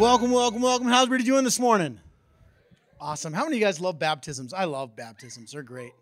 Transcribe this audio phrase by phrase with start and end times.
[0.00, 0.86] Welcome, welcome, welcome.
[0.86, 2.00] How's everybody doing this morning?
[2.98, 3.34] Awesome.
[3.34, 4.54] How many of you guys love baptisms?
[4.54, 5.52] I love baptisms.
[5.52, 5.92] They're great.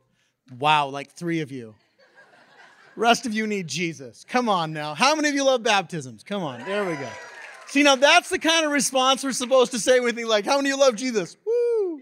[0.56, 1.74] Wow, like three of you.
[2.94, 4.24] Rest of you need Jesus.
[4.28, 4.94] Come on now.
[4.94, 6.22] How many of you love baptisms?
[6.22, 6.64] Come on.
[6.64, 7.08] There we go.
[7.66, 10.58] See, now that's the kind of response we're supposed to say with things like, How
[10.58, 11.36] many of you love Jesus?
[11.44, 12.00] Woo!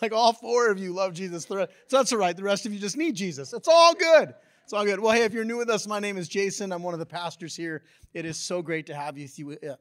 [0.00, 1.44] Like all four of you love Jesus.
[1.44, 2.34] So that's all right.
[2.34, 3.52] The rest of you just need Jesus.
[3.52, 4.34] It's all good.
[4.64, 5.00] It's all good.
[5.00, 6.72] Well, hey, if you're new with us, my name is Jason.
[6.72, 7.82] I'm one of the pastors here.
[8.14, 9.58] It is so great to have you.
[9.68, 9.74] Uh,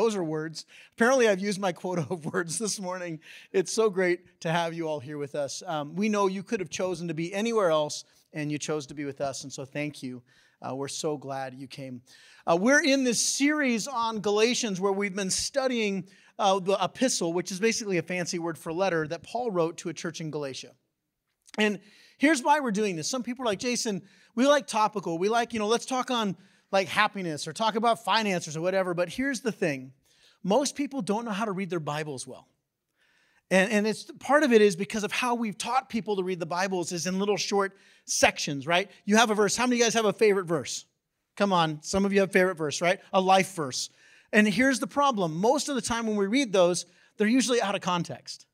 [0.00, 0.64] Those are words.
[0.96, 3.20] Apparently, I've used my quota of words this morning.
[3.52, 5.62] It's so great to have you all here with us.
[5.66, 8.94] Um, we know you could have chosen to be anywhere else, and you chose to
[8.94, 10.22] be with us, and so thank you.
[10.66, 12.00] Uh, we're so glad you came.
[12.46, 16.06] Uh, we're in this series on Galatians where we've been studying
[16.38, 19.90] uh, the epistle, which is basically a fancy word for letter that Paul wrote to
[19.90, 20.70] a church in Galatia.
[21.58, 21.78] And
[22.16, 23.10] here's why we're doing this.
[23.10, 24.00] Some people are like, Jason,
[24.34, 25.18] we like topical.
[25.18, 26.38] We like, you know, let's talk on
[26.72, 28.94] like happiness or talk about finances or whatever.
[28.94, 29.92] But here's the thing
[30.42, 32.48] most people don't know how to read their Bibles well.
[33.50, 36.38] And, and it's part of it is because of how we've taught people to read
[36.38, 38.90] the Bibles is in little short sections, right?
[39.04, 39.56] You have a verse.
[39.56, 40.86] How many of you guys have a favorite verse?
[41.36, 43.00] Come on, some of you have favorite verse, right?
[43.12, 43.90] A life verse.
[44.32, 45.40] And here's the problem.
[45.40, 48.46] Most of the time when we read those, they're usually out of context.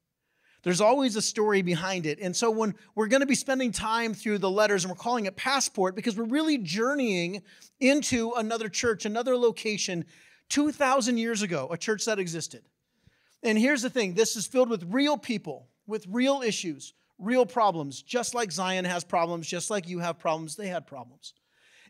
[0.67, 2.19] There's always a story behind it.
[2.19, 5.27] And so when we're going to be spending time through the letters and we're calling
[5.27, 7.43] it passport because we're really journeying
[7.79, 10.05] into another church, another location
[10.49, 12.65] 2,000 years ago, a church that existed.
[13.45, 18.03] And here's the thing this is filled with real people, with real issues, real problems.
[18.03, 21.33] Just like Zion has problems, just like you have problems, they had problems.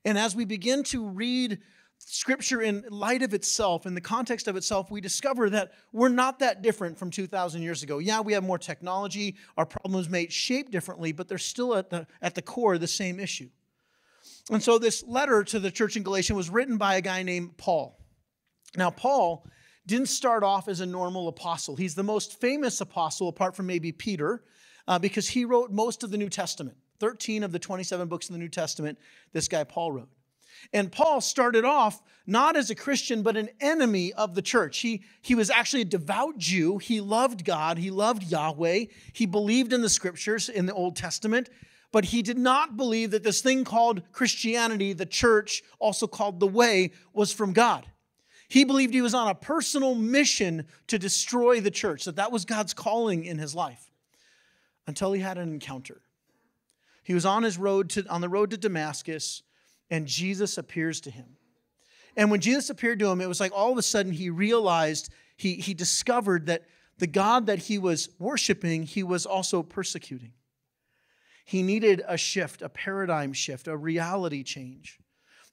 [0.05, 1.61] And as we begin to read
[1.99, 6.39] Scripture in light of itself, in the context of itself, we discover that we're not
[6.39, 7.99] that different from 2,000 years ago.
[7.99, 12.07] Yeah, we have more technology, our problems may shape differently, but they're still at the,
[12.23, 13.49] at the core the same issue.
[14.51, 17.57] And so this letter to the church in Galatia was written by a guy named
[17.57, 17.99] Paul.
[18.77, 19.47] Now, Paul
[19.87, 21.77] didn't start off as a normal apostle.
[21.77, 24.43] He's the most famous apostle, apart from maybe Peter,
[24.89, 26.77] uh, because he wrote most of the New Testament.
[26.99, 28.99] 13 of the 27 books in the New Testament,
[29.33, 30.09] this guy Paul wrote.
[30.73, 34.79] And Paul started off not as a Christian, but an enemy of the church.
[34.79, 36.79] He, he was actually a devout Jew.
[36.79, 37.79] He loved God.
[37.79, 38.87] He loved Yahweh.
[39.13, 41.49] He believed in the scriptures in the Old Testament,
[41.93, 46.47] but he did not believe that this thing called Christianity, the church, also called the
[46.47, 47.87] way, was from God.
[48.49, 52.45] He believed he was on a personal mission to destroy the church, that that was
[52.45, 53.91] God's calling in his life
[54.87, 56.01] until he had an encounter.
[57.03, 59.43] He was on his road to on the road to Damascus
[59.91, 61.37] and Jesus appears to him.
[62.17, 65.13] And when Jesus appeared to him, it was like all of a sudden he realized,
[65.37, 66.65] he, he discovered that
[66.99, 70.33] the God that he was worshiping, he was also persecuting.
[71.45, 74.99] He needed a shift, a paradigm shift, a reality change.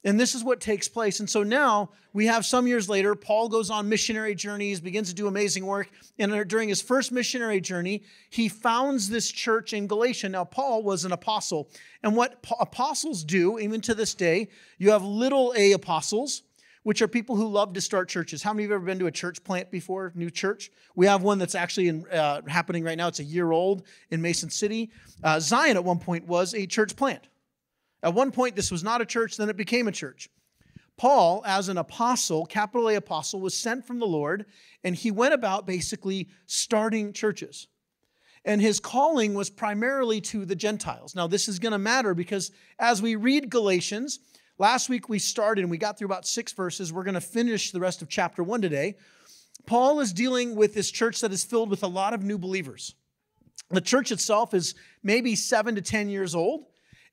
[0.04, 1.20] And this is what takes place.
[1.20, 5.14] And so now we have some years later, Paul goes on missionary journeys, begins to
[5.14, 5.88] do amazing work.
[6.18, 10.28] And during his first missionary journey, he founds this church in Galatia.
[10.28, 11.70] Now, Paul was an apostle.
[12.02, 16.42] And what apostles do, even to this day, you have little a apostles,
[16.82, 18.42] which are people who love to start churches.
[18.42, 20.70] How many of you have ever been to a church plant before, new church?
[20.94, 23.08] We have one that's actually in, uh, happening right now.
[23.08, 24.90] It's a year old in Mason City.
[25.22, 27.26] Uh, Zion at one point was a church plant.
[28.04, 30.28] At one point, this was not a church, then it became a church.
[30.98, 34.44] Paul, as an apostle, capital A apostle, was sent from the Lord,
[34.84, 37.66] and he went about basically starting churches.
[38.44, 41.14] And his calling was primarily to the Gentiles.
[41.14, 44.20] Now, this is going to matter because as we read Galatians,
[44.58, 46.92] last week we started and we got through about six verses.
[46.92, 48.96] We're going to finish the rest of chapter one today.
[49.64, 52.94] Paul is dealing with this church that is filled with a lot of new believers.
[53.70, 56.66] The church itself is maybe seven to 10 years old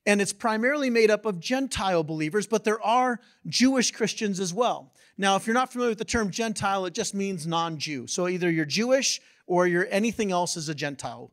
[0.06, 4.92] and it's primarily made up of Gentile believers, but there are Jewish Christians as well.
[5.16, 8.06] Now, if you're not familiar with the term Gentile, it just means non Jew.
[8.06, 11.30] So either you're Jewish or you're anything else as a Gentile.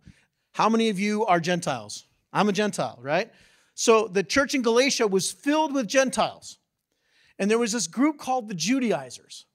[0.51, 2.05] How many of you are Gentiles?
[2.31, 3.31] I'm a Gentile, right?
[3.73, 6.57] So the church in Galatia was filled with Gentiles.
[7.39, 9.45] And there was this group called the Judaizers.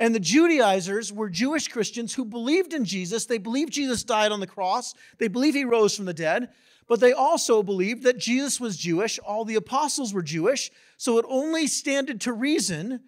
[0.00, 3.26] And the Judaizers were Jewish Christians who believed in Jesus.
[3.26, 4.94] They believed Jesus died on the cross.
[5.18, 6.48] They believed he rose from the dead.
[6.88, 11.24] But they also believed that Jesus was Jewish, all the apostles were Jewish, so it
[11.28, 13.00] only standed to reason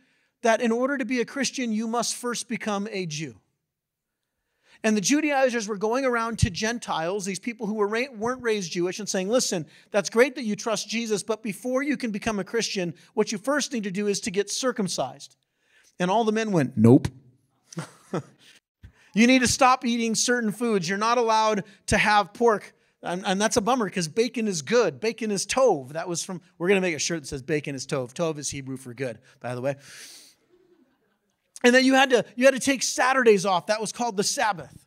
[0.43, 3.37] that in order to be a Christian, you must first become a Jew.
[4.85, 9.01] And the Judaizers were going around to Gentiles, these people who were, weren't raised Jewish,
[9.01, 12.45] and saying, Listen, that's great that you trust Jesus, but before you can become a
[12.45, 15.37] Christian, what you first need to do is to get circumcised.
[15.99, 17.09] And all the men went, Nope.
[19.15, 20.89] you need to stop eating certain foods.
[20.89, 22.73] You're not allowed to have pork
[23.03, 25.01] and, and that's a bummer because bacon is good.
[25.01, 25.91] Bacon is tov.
[25.91, 28.13] That was from, we're going to make a shirt that says bacon is tov.
[28.13, 29.77] Tov is Hebrew for good, by the way.
[31.63, 33.67] and then you had to you had to take Saturdays off.
[33.67, 34.87] That was called the Sabbath.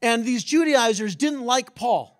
[0.00, 2.18] And these Judaizers didn't like Paul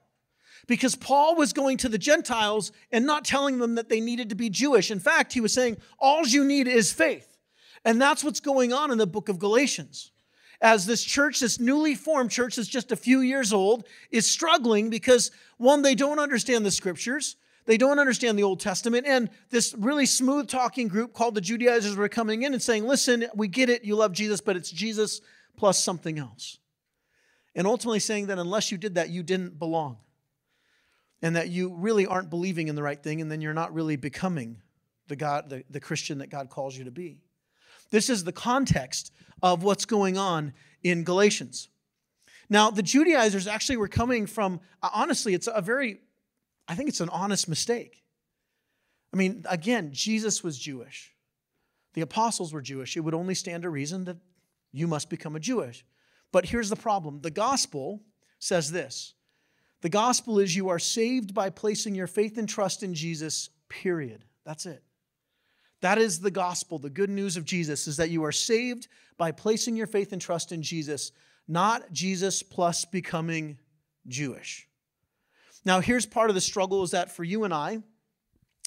[0.67, 4.35] because Paul was going to the Gentiles and not telling them that they needed to
[4.35, 4.91] be Jewish.
[4.91, 7.39] In fact, he was saying, all you need is faith.
[7.85, 10.11] And that's what's going on in the book of Galatians.
[10.61, 14.91] As this church, this newly formed church that's just a few years old, is struggling
[14.91, 19.75] because, one, they don't understand the scriptures, they don't understand the Old Testament, and this
[19.79, 23.69] really smooth talking group called the Judaizers were coming in and saying, Listen, we get
[23.69, 25.21] it, you love Jesus, but it's Jesus
[25.57, 26.59] plus something else.
[27.55, 29.99] And ultimately saying that unless you did that, you didn't belong
[31.23, 33.97] and that you really aren't believing in the right thing, and then you're not really
[33.97, 34.63] becoming
[35.09, 37.23] the God, the, the Christian that God calls you to be.
[37.91, 39.13] This is the context
[39.43, 40.53] of what's going on
[40.83, 41.69] in Galatians.
[42.51, 46.01] Now, the Judaizers actually were coming from, honestly, it's a very,
[46.67, 48.03] I think it's an honest mistake.
[49.13, 51.15] I mean, again, Jesus was Jewish.
[51.95, 52.97] The apostles were Jewish.
[52.97, 54.19] It would only stand to reason that
[54.73, 55.85] you must become a Jewish.
[56.33, 58.03] But here's the problem the gospel
[58.39, 59.15] says this
[59.81, 64.25] the gospel is you are saved by placing your faith and trust in Jesus, period.
[64.45, 64.83] That's it.
[65.81, 66.79] That is the gospel.
[66.79, 70.21] The good news of Jesus is that you are saved by placing your faith and
[70.21, 71.13] trust in Jesus,
[71.47, 73.59] not Jesus plus becoming
[74.07, 74.69] Jewish.
[75.65, 77.79] Now, here's part of the struggle is that for you and I,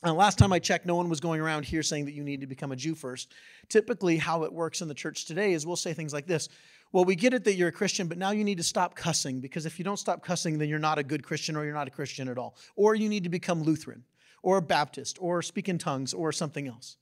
[0.04, 2.42] and last time I checked, no one was going around here saying that you need
[2.42, 3.34] to become a Jew first.
[3.70, 6.50] Typically, how it works in the church today is we'll say things like this
[6.94, 9.40] well, we get it that you're a Christian, but now you need to stop cussing
[9.40, 11.88] because if you don't stop cussing, then you're not a good Christian or you're not
[11.88, 12.58] a Christian at all.
[12.76, 14.04] Or you need to become Lutheran
[14.44, 16.98] or Baptist or speak in tongues or something else.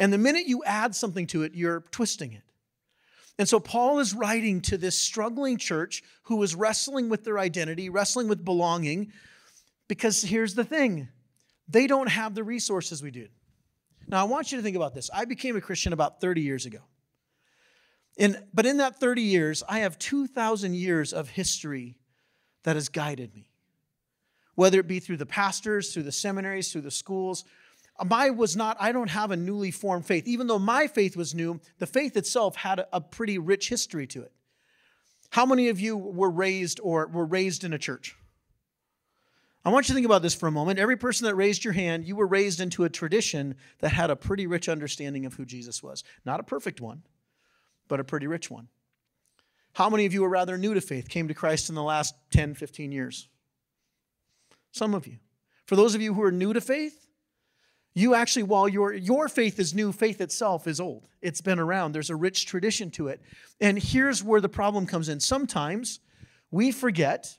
[0.00, 2.42] And the minute you add something to it, you're twisting it.
[3.38, 7.90] And so Paul is writing to this struggling church who is wrestling with their identity,
[7.90, 9.12] wrestling with belonging,
[9.88, 11.08] because here's the thing
[11.68, 13.28] they don't have the resources we do.
[14.08, 15.10] Now, I want you to think about this.
[15.14, 16.80] I became a Christian about 30 years ago.
[18.16, 21.98] In, but in that 30 years, I have 2,000 years of history
[22.64, 23.50] that has guided me.
[24.54, 27.44] Whether it be through the pastors, through the seminaries, through the schools.
[28.04, 30.26] My was not, I don't have a newly formed faith.
[30.26, 34.06] Even though my faith was new, the faith itself had a, a pretty rich history
[34.08, 34.32] to it.
[35.30, 38.16] How many of you were raised or were raised in a church?
[39.64, 40.78] I want you to think about this for a moment.
[40.78, 44.16] Every person that raised your hand, you were raised into a tradition that had a
[44.16, 46.02] pretty rich understanding of who Jesus was.
[46.24, 47.02] Not a perfect one,
[47.86, 48.68] but a pretty rich one.
[49.74, 52.14] How many of you are rather new to faith, came to Christ in the last
[52.32, 53.28] 10, 15 years?
[54.72, 55.18] Some of you.
[55.66, 57.06] For those of you who are new to faith,
[57.94, 61.08] you actually, while your, your faith is new, faith itself is old.
[61.22, 63.20] It's been around, there's a rich tradition to it.
[63.60, 65.20] And here's where the problem comes in.
[65.20, 66.00] Sometimes
[66.50, 67.36] we forget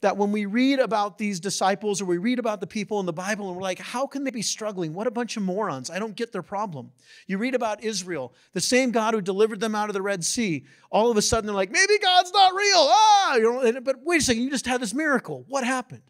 [0.00, 3.12] that when we read about these disciples or we read about the people in the
[3.12, 4.92] Bible and we're like, how can they be struggling?
[4.92, 5.90] What a bunch of morons.
[5.90, 6.90] I don't get their problem.
[7.28, 10.66] You read about Israel, the same God who delivered them out of the Red Sea.
[10.90, 12.88] All of a sudden they're like, maybe God's not real.
[12.90, 15.44] Ah, you know, but wait a second, you just had this miracle.
[15.46, 16.02] What happened?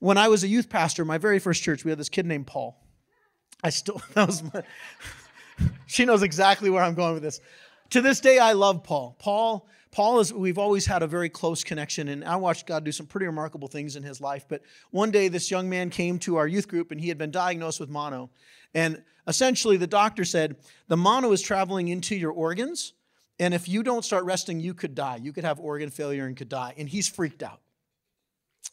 [0.00, 2.46] When I was a youth pastor, my very first church, we had this kid named
[2.46, 2.78] Paul.
[3.62, 4.62] I still, that was my,
[5.86, 7.40] she knows exactly where I'm going with this.
[7.90, 9.16] To this day, I love Paul.
[9.18, 12.92] Paul, Paul is, we've always had a very close connection, and I watched God do
[12.92, 14.44] some pretty remarkable things in his life.
[14.46, 17.30] But one day, this young man came to our youth group, and he had been
[17.30, 18.30] diagnosed with mono.
[18.74, 20.56] And essentially, the doctor said,
[20.88, 22.92] The mono is traveling into your organs,
[23.40, 25.16] and if you don't start resting, you could die.
[25.16, 26.74] You could have organ failure and could die.
[26.76, 27.60] And he's freaked out.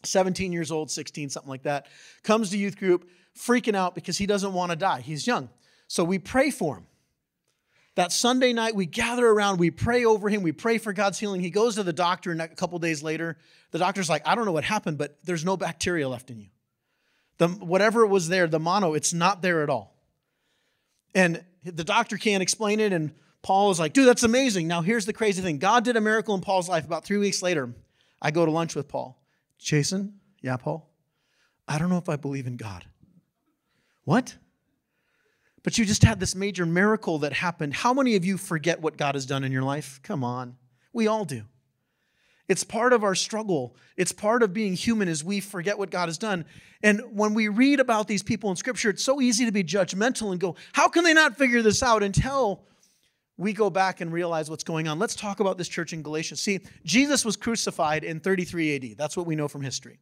[0.02, 1.86] 17 years old, 16, something like that,
[2.22, 5.00] comes to youth group, freaking out because he doesn't want to die.
[5.00, 5.48] He's young.
[5.88, 6.86] So we pray for him.
[7.94, 11.40] That Sunday night, we gather around, we pray over him, we pray for God's healing.
[11.40, 13.38] He goes to the doctor, and a couple days later,
[13.70, 16.48] the doctor's like, I don't know what happened, but there's no bacteria left in you.
[17.38, 19.96] The, whatever was there, the mono, it's not there at all.
[21.14, 24.68] And the doctor can't explain it, and Paul is like, dude, that's amazing.
[24.68, 26.84] Now, here's the crazy thing God did a miracle in Paul's life.
[26.84, 27.72] About three weeks later,
[28.20, 29.22] I go to lunch with Paul.
[29.58, 30.90] Jason, yeah, Paul,
[31.66, 32.84] I don't know if I believe in God.
[34.06, 34.36] What?
[35.64, 37.74] But you just had this major miracle that happened.
[37.74, 40.00] How many of you forget what God has done in your life?
[40.04, 40.56] Come on.
[40.92, 41.42] We all do.
[42.48, 43.74] It's part of our struggle.
[43.96, 46.44] It's part of being human as we forget what God has done.
[46.84, 50.30] And when we read about these people in scripture, it's so easy to be judgmental
[50.30, 52.62] and go, how can they not figure this out until
[53.36, 55.00] we go back and realize what's going on?
[55.00, 56.40] Let's talk about this church in Galatians.
[56.40, 58.96] See, Jesus was crucified in 33 AD.
[58.96, 59.98] That's what we know from history.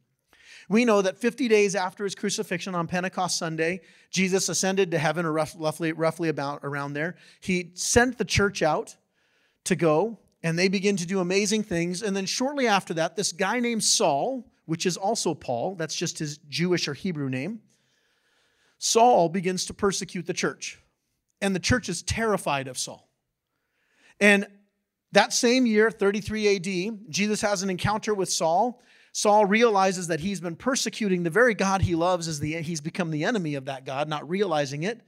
[0.69, 3.81] We know that 50 days after his crucifixion on Pentecost Sunday,
[4.11, 7.17] Jesus ascended to heaven, or roughly, roughly about around there.
[7.41, 8.97] He sent the church out
[9.65, 12.03] to go, and they begin to do amazing things.
[12.03, 16.19] And then shortly after that, this guy named Saul, which is also Paul, that's just
[16.19, 17.61] his Jewish or Hebrew name,
[18.79, 20.79] Saul begins to persecute the church.
[21.41, 23.09] And the church is terrified of Saul.
[24.21, 24.47] And
[25.13, 28.83] that same year, 33 AD, Jesus has an encounter with Saul.
[29.17, 33.13] Saul realizes that he's been persecuting the very God he loves as the he's become
[33.13, 35.01] the enemy of that God, not realizing it.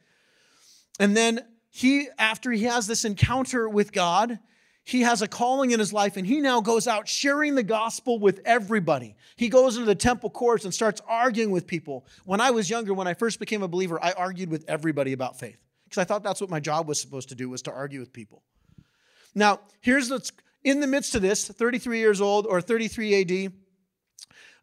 [1.00, 4.38] And then he after he has this encounter with God,
[4.84, 8.20] he has a calling in his life and he now goes out sharing the gospel
[8.20, 9.16] with everybody.
[9.34, 12.06] He goes into the temple courts and starts arguing with people.
[12.24, 15.36] When I was younger, when I first became a believer, I argued with everybody about
[15.36, 17.98] faith because I thought that's what my job was supposed to do was to argue
[17.98, 18.44] with people.
[19.34, 20.30] Now, here's what's
[20.62, 23.52] in the midst of this, 33 years old or 33 AD,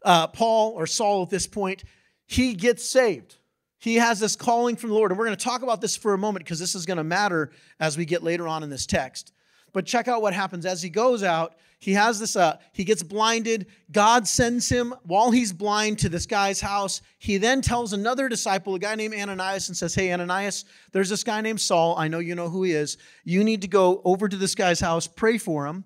[0.04, 1.84] uh, Paul or Saul at this point,
[2.26, 3.38] he gets saved.
[3.80, 5.12] He has this calling from the Lord.
[5.12, 7.04] And we're going to talk about this for a moment because this is going to
[7.04, 9.34] matter as we get later on in this text.
[9.74, 11.56] But check out what happens as he goes out.
[11.80, 13.68] He has this, uh, he gets blinded.
[13.92, 17.02] God sends him while he's blind to this guy's house.
[17.20, 21.26] He then tells another disciple, a guy named Ananias, and says, Hey, Ananias, there's this
[21.26, 21.98] guy named Saul.
[21.98, 22.98] I know you know who he is.
[23.26, 25.84] You need to go over to this guy's house, pray for him.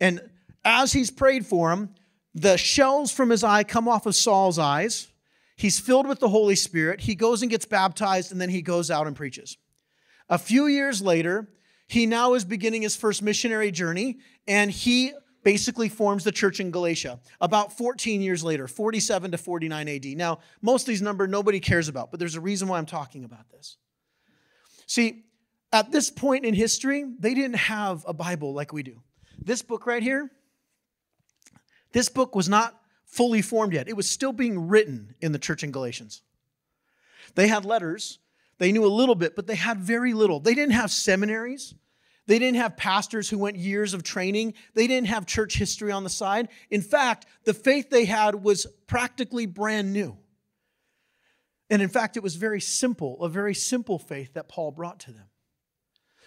[0.00, 0.20] And
[0.66, 1.94] as he's prayed for him,
[2.40, 5.08] the shells from his eye come off of Saul's eyes.
[5.56, 7.00] He's filled with the Holy Spirit.
[7.00, 9.56] He goes and gets baptized, and then he goes out and preaches.
[10.28, 11.48] A few years later,
[11.88, 16.70] he now is beginning his first missionary journey, and he basically forms the church in
[16.70, 20.04] Galatia about 14 years later, 47 to 49 AD.
[20.08, 23.24] Now, most of these numbers nobody cares about, but there's a reason why I'm talking
[23.24, 23.78] about this.
[24.86, 25.24] See,
[25.72, 29.02] at this point in history, they didn't have a Bible like we do.
[29.42, 30.30] This book right here,
[31.92, 33.88] this book was not fully formed yet.
[33.88, 36.22] It was still being written in the church in Galatians.
[37.34, 38.18] They had letters,
[38.58, 40.40] they knew a little bit, but they had very little.
[40.40, 41.74] They didn't have seminaries.
[42.26, 44.54] They didn't have pastors who went years of training.
[44.74, 46.48] They didn't have church history on the side.
[46.68, 50.18] In fact, the faith they had was practically brand new.
[51.70, 55.12] And in fact, it was very simple, a very simple faith that Paul brought to
[55.12, 55.26] them.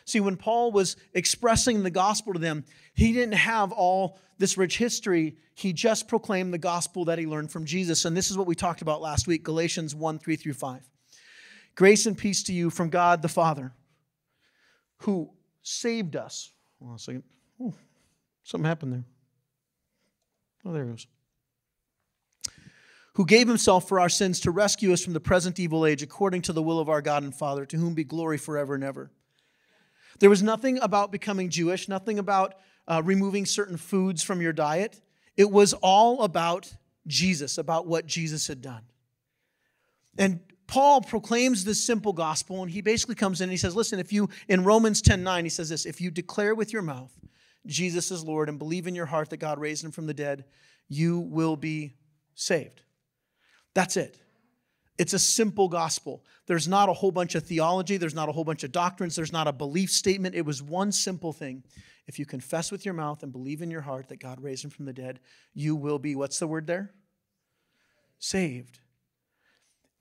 [0.05, 4.77] See, when Paul was expressing the gospel to them, he didn't have all this rich
[4.77, 5.37] history.
[5.53, 8.05] He just proclaimed the gospel that he learned from Jesus.
[8.05, 10.89] And this is what we talked about last week Galatians 1 3 through 5.
[11.75, 13.71] Grace and peace to you from God the Father,
[14.97, 15.29] who
[15.61, 16.51] saved us.
[16.79, 17.23] Hold on a second.
[17.61, 17.73] Ooh,
[18.43, 19.05] something happened there.
[20.65, 21.07] Oh, there it goes.
[23.15, 26.43] Who gave himself for our sins to rescue us from the present evil age, according
[26.43, 29.11] to the will of our God and Father, to whom be glory forever and ever.
[30.21, 32.53] There was nothing about becoming Jewish, nothing about
[32.87, 35.01] uh, removing certain foods from your diet.
[35.35, 36.71] It was all about
[37.07, 38.83] Jesus, about what Jesus had done.
[40.19, 43.99] And Paul proclaims this simple gospel, and he basically comes in and he says, Listen,
[43.99, 47.11] if you, in Romans 10 9, he says this, if you declare with your mouth
[47.65, 50.45] Jesus is Lord and believe in your heart that God raised him from the dead,
[50.87, 51.95] you will be
[52.35, 52.81] saved.
[53.73, 54.19] That's it.
[55.01, 56.23] It's a simple gospel.
[56.45, 59.33] There's not a whole bunch of theology, there's not a whole bunch of doctrines, there's
[59.33, 60.35] not a belief statement.
[60.35, 61.63] It was one simple thing.
[62.05, 64.69] If you confess with your mouth and believe in your heart that God raised him
[64.69, 65.19] from the dead,
[65.55, 66.91] you will be, what's the word there?
[68.19, 68.77] Saved.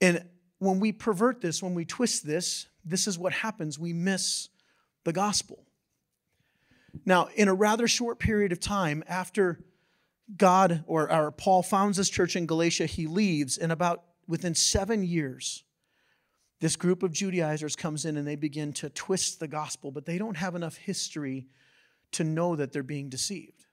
[0.01, 0.23] And
[0.59, 3.79] when we pervert this, when we twist this, this is what happens.
[3.79, 4.49] We miss
[5.03, 5.65] the gospel.
[7.07, 9.63] Now, in a rather short period of time after
[10.37, 15.03] God or, or Paul founds this church in Galatia, he leaves, and about within seven
[15.03, 15.63] years,
[16.59, 20.17] this group of Judaizers comes in and they begin to twist the gospel, but they
[20.17, 21.47] don't have enough history
[22.11, 23.65] to know that they're being deceived.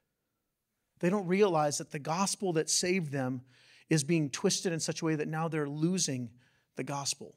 [1.01, 3.43] They don't realize that the gospel that saved them
[3.89, 6.31] is being twisted in such a way that now they're losing
[6.77, 7.35] the gospel.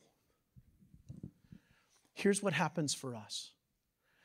[2.13, 3.51] Here's what happens for us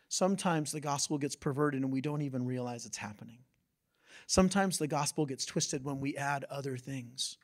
[0.08, 3.38] sometimes the gospel gets perverted and we don't even realize it's happening.
[4.26, 7.36] Sometimes the gospel gets twisted when we add other things.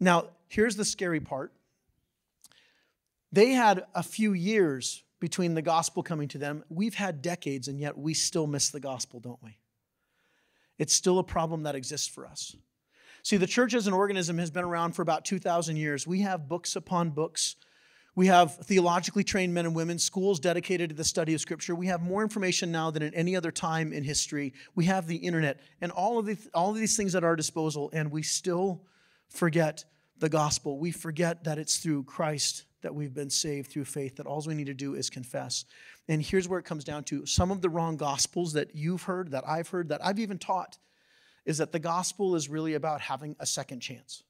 [0.00, 1.52] Now, here's the scary part.
[3.30, 6.64] They had a few years between the gospel coming to them.
[6.70, 9.58] We've had decades, and yet we still miss the gospel, don't we?
[10.78, 12.56] It's still a problem that exists for us.
[13.22, 16.06] See, the church as an organism has been around for about 2,000 years.
[16.06, 17.56] We have books upon books.
[18.14, 21.74] We have theologically trained men and women, schools dedicated to the study of Scripture.
[21.74, 24.54] We have more information now than at any other time in history.
[24.74, 27.90] We have the internet and all of, the, all of these things at our disposal,
[27.92, 28.82] and we still
[29.30, 29.84] forget
[30.18, 30.78] the gospel.
[30.78, 34.54] We forget that it's through Christ that we've been saved through faith, that all we
[34.54, 35.64] need to do is confess.
[36.08, 39.30] And here's where it comes down to some of the wrong gospels that you've heard,
[39.32, 40.78] that I've heard, that I've even taught
[41.46, 44.22] is that the gospel is really about having a second chance.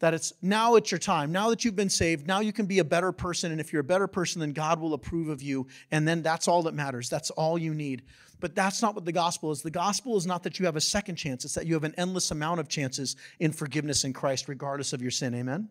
[0.00, 1.30] That it's now it's your time.
[1.30, 3.52] Now that you've been saved, now you can be a better person.
[3.52, 5.66] And if you're a better person, then God will approve of you.
[5.90, 7.08] And then that's all that matters.
[7.08, 8.02] That's all you need.
[8.40, 9.60] But that's not what the gospel is.
[9.60, 11.94] The gospel is not that you have a second chance, it's that you have an
[11.98, 15.34] endless amount of chances in forgiveness in Christ, regardless of your sin.
[15.34, 15.68] Amen?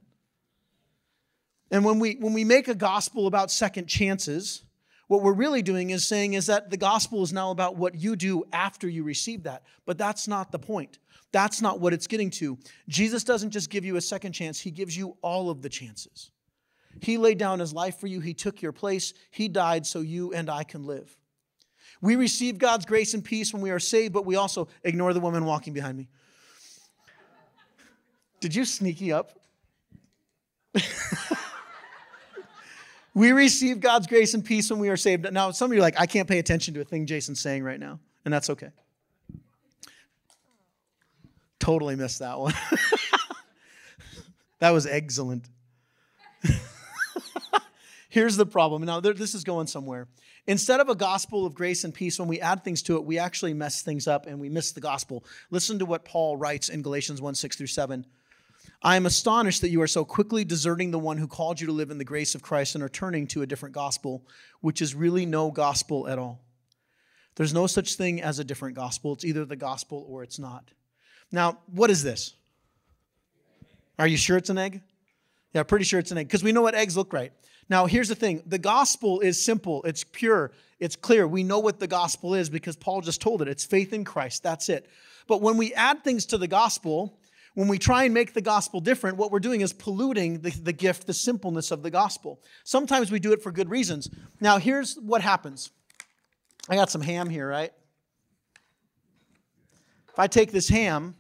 [1.72, 4.64] And when we, when we make a gospel about second chances,
[5.10, 8.16] What we're really doing is saying is that the gospel is now about what you
[8.16, 9.64] do after you receive that.
[9.88, 11.00] But that's not the point.
[11.32, 12.58] That's not what it's getting to.
[12.88, 16.32] Jesus doesn't just give you a second chance, He gives you all of the chances.
[17.02, 20.34] He laid down His life for you, He took your place, He died so you
[20.34, 21.16] and I can live.
[22.02, 25.20] We receive God's grace and peace when we are saved, but we also ignore the
[25.20, 26.08] woman walking behind me.
[28.40, 29.32] Did you sneaky up?
[33.14, 35.32] we receive God's grace and peace when we are saved.
[35.34, 37.64] Now, some of you are like, I can't pay attention to a thing Jason's saying
[37.64, 38.70] right now, and that's okay.
[41.60, 42.54] Totally missed that one.
[44.60, 45.48] that was excellent.
[48.10, 48.84] Here's the problem.
[48.86, 50.08] Now, this is going somewhere.
[50.48, 53.20] Instead of a gospel of grace and peace, when we add things to it, we
[53.20, 55.24] actually mess things up and we miss the gospel.
[55.52, 58.06] Listen to what Paul writes in Galatians 1 6 through 7.
[58.82, 61.74] I am astonished that you are so quickly deserting the one who called you to
[61.74, 64.26] live in the grace of Christ and are turning to a different gospel,
[64.62, 66.42] which is really no gospel at all.
[67.36, 69.14] There's no such thing as a different gospel.
[69.14, 70.72] It's either the gospel or it's not.
[71.32, 72.34] Now, what is this?
[73.98, 74.82] Are you sure it's an egg?
[75.54, 77.34] Yeah, pretty sure it's an egg because we know what eggs look like.
[77.70, 81.28] Now, here's the thing the gospel is simple, it's pure, it's clear.
[81.28, 83.48] We know what the gospel is because Paul just told it.
[83.48, 84.44] It's faith in Christ.
[84.44, 84.90] That's it.
[85.28, 87.20] But when we add things to the gospel,
[87.54, 90.74] when we try and make the gospel different, what we're doing is polluting the, the
[90.74, 92.42] gift, the simpleness of the gospel.
[92.64, 94.10] Sometimes we do it for good reasons.
[94.40, 95.72] Now, here's what happens
[96.70, 97.74] I got some ham here, right?
[100.20, 101.16] I take this ham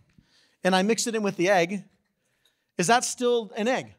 [0.63, 1.83] and I mix it in with the egg,
[2.77, 3.93] is that still an egg?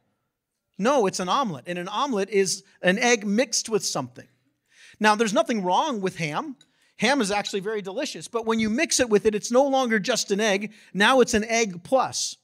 [0.79, 1.65] No, it's an omelet.
[1.67, 4.27] And an omelet is an egg mixed with something.
[4.99, 6.57] Now, there's nothing wrong with ham.
[6.97, 9.99] Ham is actually very delicious, but when you mix it with it, it's no longer
[9.99, 10.73] just an egg.
[10.93, 12.37] Now it's an egg plus.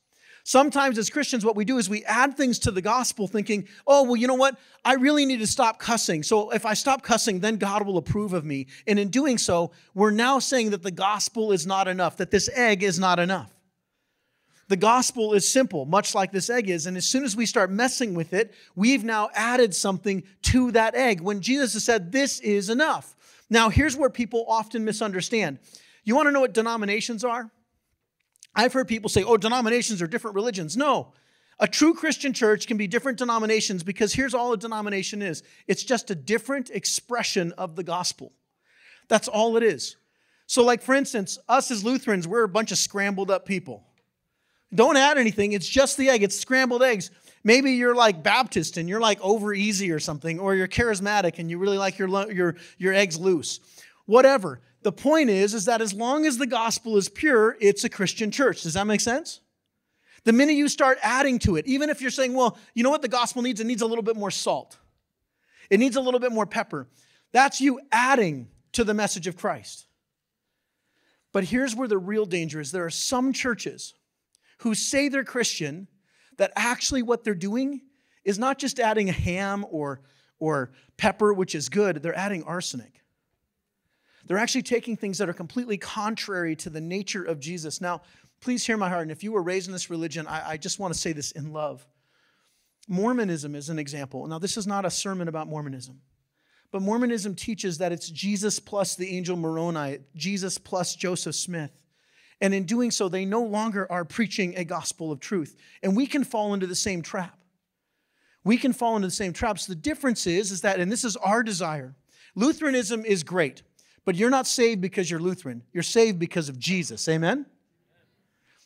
[0.48, 4.04] Sometimes as Christians, what we do is we add things to the gospel thinking, oh,
[4.04, 4.56] well, you know what?
[4.84, 6.22] I really need to stop cussing.
[6.22, 8.68] So if I stop cussing, then God will approve of me.
[8.86, 12.48] And in doing so, we're now saying that the gospel is not enough, that this
[12.54, 13.52] egg is not enough.
[14.68, 16.86] The gospel is simple, much like this egg is.
[16.86, 20.94] And as soon as we start messing with it, we've now added something to that
[20.94, 23.16] egg when Jesus has said, This is enough.
[23.50, 25.58] Now, here's where people often misunderstand.
[26.04, 27.50] You want to know what denominations are?
[28.56, 30.76] I've heard people say, Oh, denominations are different religions.
[30.76, 31.12] No.
[31.58, 35.84] A true Christian church can be different denominations because here's all a denomination is it's
[35.84, 38.32] just a different expression of the gospel.
[39.08, 39.96] That's all it is.
[40.46, 43.84] So, like for instance, us as Lutherans, we're a bunch of scrambled up people.
[44.74, 45.52] Don't add anything.
[45.52, 46.22] It's just the egg.
[46.22, 47.10] It's scrambled eggs.
[47.42, 51.48] Maybe you're like Baptist and you're like over easy or something, or you're charismatic and
[51.48, 53.60] you really like your, your, your eggs loose.
[54.06, 54.60] Whatever.
[54.86, 58.30] The point is, is that as long as the gospel is pure, it's a Christian
[58.30, 58.62] church.
[58.62, 59.40] Does that make sense?
[60.22, 63.02] The minute you start adding to it, even if you're saying, well, you know what
[63.02, 63.60] the gospel needs?
[63.60, 64.78] It needs a little bit more salt.
[65.70, 66.86] It needs a little bit more pepper.
[67.32, 69.88] That's you adding to the message of Christ.
[71.32, 73.92] But here's where the real danger is there are some churches
[74.58, 75.88] who say they're Christian
[76.36, 77.80] that actually what they're doing
[78.24, 80.02] is not just adding a ham or,
[80.38, 83.02] or pepper, which is good, they're adding arsenic.
[84.26, 87.80] They're actually taking things that are completely contrary to the nature of Jesus.
[87.80, 88.02] Now,
[88.40, 89.02] please hear my heart.
[89.02, 91.30] And if you were raised in this religion, I, I just want to say this
[91.32, 91.86] in love.
[92.88, 94.26] Mormonism is an example.
[94.26, 96.00] Now, this is not a sermon about Mormonism,
[96.70, 101.82] but Mormonism teaches that it's Jesus plus the angel Moroni, Jesus plus Joseph Smith.
[102.40, 105.56] And in doing so, they no longer are preaching a gospel of truth.
[105.82, 107.38] And we can fall into the same trap.
[108.44, 109.66] We can fall into the same traps.
[109.66, 111.96] The difference is, is that, and this is our desire,
[112.34, 113.62] Lutheranism is great,
[114.06, 115.62] but you're not saved because you're Lutheran.
[115.74, 117.06] You're saved because of Jesus.
[117.08, 117.44] Amen?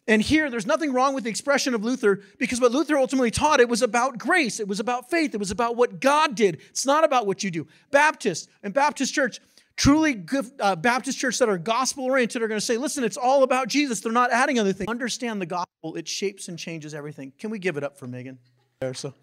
[0.07, 3.61] And here, there's nothing wrong with the expression of Luther because what Luther ultimately taught,
[3.61, 4.61] it was about grace.
[4.61, 5.35] It was about faith.
[5.35, 6.61] It was about what God did.
[6.71, 7.67] It's not about what you do.
[7.91, 9.41] Baptist and Baptist church,
[9.81, 13.17] Truly good uh, Baptist church that are gospel oriented are going to say, listen, it's
[13.17, 14.01] all about Jesus.
[14.01, 14.89] They're not adding other things.
[14.89, 17.33] Understand the gospel, it shapes and changes everything.
[17.39, 18.39] Can we give it up for Megan?
[18.81, 19.15] There, so.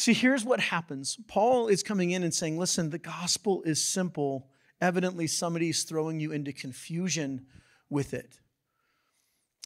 [0.00, 1.18] See, here's what happens.
[1.28, 4.48] Paul is coming in and saying, listen, the gospel is simple.
[4.80, 7.44] Evidently, somebody's throwing you into confusion
[7.90, 8.40] with it.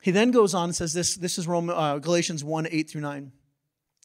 [0.03, 3.03] He then goes on and says this this is Roman, uh, Galatians 1 8 through
[3.03, 3.31] 9.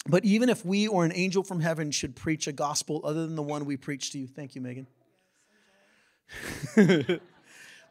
[0.07, 3.35] But even if we or an angel from heaven should preach a gospel other than
[3.35, 4.85] the one we preach to you, thank you, Megan.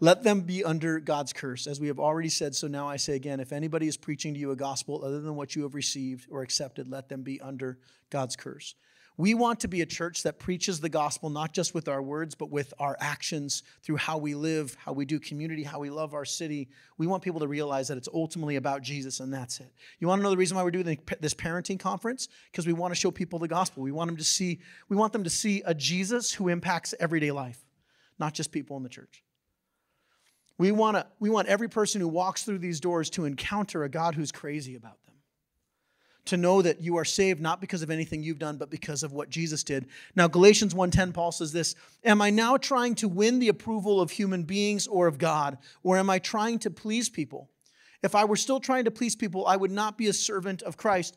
[0.01, 1.67] let them be under God's curse.
[1.67, 4.41] As we have already said, so now I say again if anybody is preaching to
[4.41, 7.79] you a gospel other than what you have received or accepted, let them be under
[8.11, 8.75] God's curse.
[9.19, 12.37] We want to be a church that preaches the gospel not just with our words,
[12.37, 16.15] but with our actions through how we live, how we do community, how we love
[16.15, 16.69] our city.
[16.99, 19.73] We want people to realize that it's ultimately about Jesus and that's it.
[19.99, 22.29] You want to know the reason why we're doing this parenting conference?
[22.53, 23.83] Because we want to show people the gospel.
[23.83, 27.33] We want them to see, we want them to see a Jesus who impacts everyday
[27.33, 27.59] life,
[28.21, 29.25] not just people in the church.
[30.59, 33.89] We want, to, we want every person who walks through these doors to encounter a
[33.89, 35.09] God who's crazy about them
[36.29, 39.13] to know that you are saved not because of anything you've done but because of
[39.13, 39.87] what Jesus did.
[40.15, 44.11] Now Galatians 1:10 Paul says this, "Am I now trying to win the approval of
[44.11, 47.51] human beings or of God, or am I trying to please people?
[48.03, 50.77] If I were still trying to please people, I would not be a servant of
[50.77, 51.17] Christ."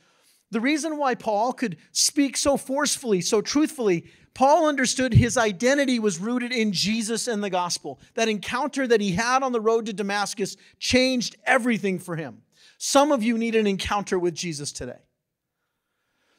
[0.52, 6.20] The reason why Paul could speak so forcefully, so truthfully, Paul understood his identity was
[6.20, 8.00] rooted in Jesus and the gospel.
[8.16, 12.44] That encounter that he had on the road to Damascus changed everything for him.
[12.78, 15.00] Some of you need an encounter with Jesus today.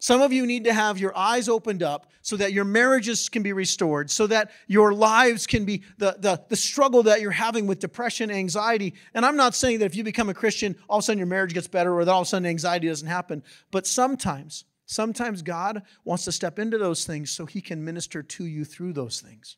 [0.03, 3.45] Some of you need to have your eyes opened up so that your marriages can
[3.45, 7.69] be restored, so that your lives can be the, the, the struggle that you're having
[7.69, 8.95] with depression, anxiety.
[9.15, 11.29] And I'm not saying that if you become a Christian, all of a sudden your
[11.29, 13.45] marriage gets better or that all of a sudden anxiety doesn't happen.
[13.71, 18.45] But sometimes, sometimes God wants to step into those things so he can minister to
[18.45, 19.57] you through those things.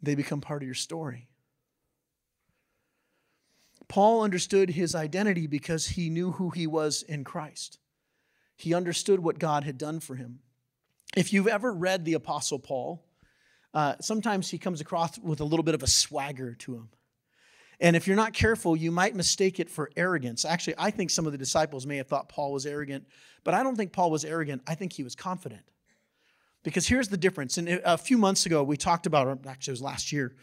[0.00, 1.28] They become part of your story.
[3.86, 7.78] Paul understood his identity because he knew who he was in Christ.
[8.58, 10.40] He understood what God had done for him.
[11.16, 13.02] If you've ever read the Apostle Paul,
[13.72, 16.88] uh, sometimes he comes across with a little bit of a swagger to him.
[17.80, 20.44] And if you're not careful, you might mistake it for arrogance.
[20.44, 23.06] Actually, I think some of the disciples may have thought Paul was arrogant,
[23.44, 24.62] but I don't think Paul was arrogant.
[24.66, 25.62] I think he was confident.
[26.64, 27.56] Because here's the difference.
[27.56, 30.34] And a few months ago, we talked about, actually, it was last year,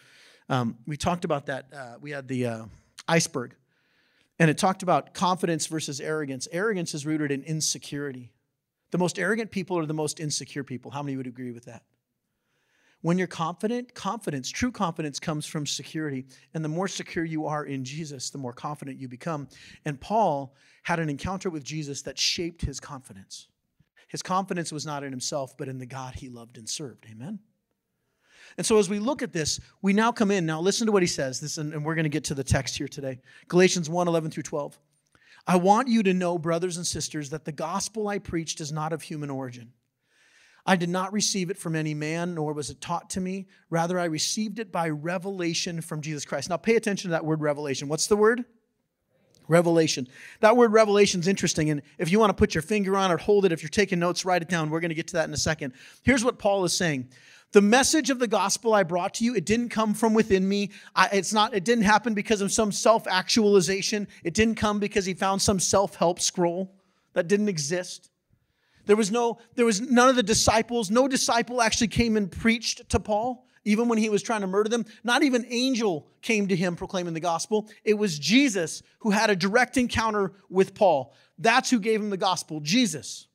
[0.50, 1.68] um, we talked about that.
[1.74, 2.48] Uh, we had the.
[2.48, 2.66] Uh,
[3.08, 3.56] iceberg.
[4.38, 6.48] And it talked about confidence versus arrogance.
[6.52, 8.34] Arrogance is rooted in insecurity.
[8.92, 10.92] The most arrogant people are the most insecure people.
[10.92, 11.84] How many would agree with that?
[13.02, 16.26] When you're confident, confidence, true confidence comes from security.
[16.54, 19.48] And the more secure you are in Jesus, the more confident you become.
[19.86, 23.48] And Paul had an encounter with Jesus that shaped his confidence.
[24.08, 27.06] His confidence was not in himself, but in the God he loved and served.
[27.12, 27.40] Amen?
[28.58, 30.46] And so as we look at this, we now come in.
[30.46, 31.40] Now listen to what he says.
[31.40, 33.20] This, and we're going to get to the text here today.
[33.48, 34.78] Galatians 1 11 through 12.
[35.48, 38.94] I want you to know, brothers and sisters, that the gospel I preached is not
[38.94, 39.74] of human origin.
[40.66, 43.46] I did not receive it from any man, nor was it taught to me.
[43.70, 46.50] Rather, I received it by revelation from Jesus Christ.
[46.50, 47.88] Now, pay attention to that word revelation.
[47.88, 48.44] What's the word?
[49.48, 50.08] Revelation.
[50.40, 51.70] That word revelation is interesting.
[51.70, 53.52] And if you want to put your finger on it, hold it.
[53.52, 54.72] If you're taking notes, write it down.
[54.72, 55.74] We're going to get to that in a second.
[56.02, 57.10] Here's what Paul is saying
[57.56, 60.72] the message of the gospel I brought to you, it didn't come from within me.
[60.94, 64.10] I, it's not, it didn't happen because of some self-actualization.
[64.26, 66.76] It didn't come because he found some self-help scroll
[67.14, 68.10] that didn't exist.
[68.88, 72.90] There was no, there was none of the disciples, no disciple actually came and preached
[72.90, 74.86] to Paul, even when he was trying to murder them.
[75.06, 77.70] Not even angel came to him proclaiming the gospel.
[77.86, 81.14] It was Jesus who had a direct encounter with Paul.
[81.40, 83.28] That's who gave him the gospel, Jesus.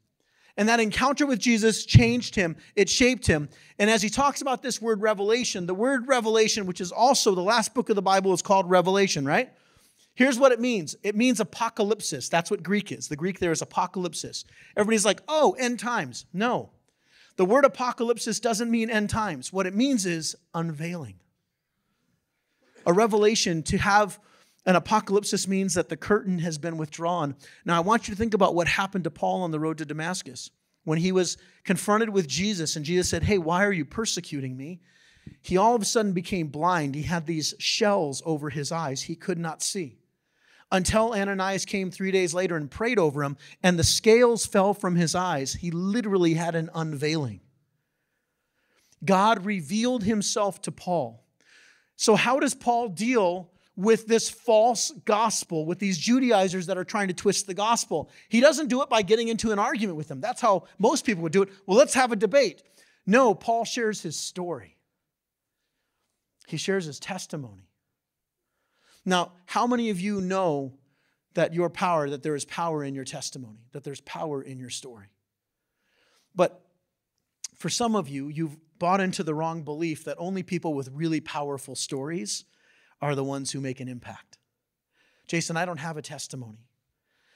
[0.61, 3.49] And that encounter with Jesus changed him, it shaped him.
[3.79, 7.41] And as he talks about this word revelation, the word revelation, which is also the
[7.41, 9.51] last book of the Bible, is called Revelation, right?
[10.13, 12.29] Here's what it means it means apocalypsis.
[12.29, 13.09] That's what Greek is.
[13.09, 14.45] The Greek there is apocalypsis.
[14.77, 16.27] Everybody's like, oh, end times.
[16.35, 16.69] No.
[17.37, 19.55] The word apocalypsis doesn't mean end times.
[19.55, 21.21] What it means is unveiling.
[22.85, 24.19] A revelation, to have
[24.67, 27.35] an apocalypsis means that the curtain has been withdrawn.
[27.65, 29.85] Now, I want you to think about what happened to Paul on the road to
[29.85, 30.51] Damascus.
[30.85, 34.81] When he was confronted with Jesus, and Jesus said, Hey, why are you persecuting me?
[35.43, 36.95] He all of a sudden became blind.
[36.95, 39.03] He had these shells over his eyes.
[39.03, 39.99] He could not see.
[40.73, 44.97] Until Ananias came three days later and prayed over him, and the scales fell from
[44.97, 45.55] his eyes.
[45.55, 47.41] He literally had an unveiling.
[49.05, 51.25] God revealed himself to Paul.
[51.97, 57.09] So, how does Paul deal with this false gospel, with these Judaizers that are trying
[57.09, 58.11] to twist the gospel.
[58.29, 60.21] He doesn't do it by getting into an argument with them.
[60.21, 61.49] That's how most people would do it.
[61.67, 62.63] Well, let's have a debate.
[63.07, 64.77] No, Paul shares his story,
[66.47, 67.69] he shares his testimony.
[69.07, 70.75] Now, how many of you know
[71.33, 74.69] that your power, that there is power in your testimony, that there's power in your
[74.69, 75.07] story?
[76.35, 76.61] But
[77.57, 81.21] for some of you, you've bought into the wrong belief that only people with really
[81.21, 82.45] powerful stories
[83.01, 84.39] are the ones who make an impact.
[85.27, 86.67] Jason, I don't have a testimony.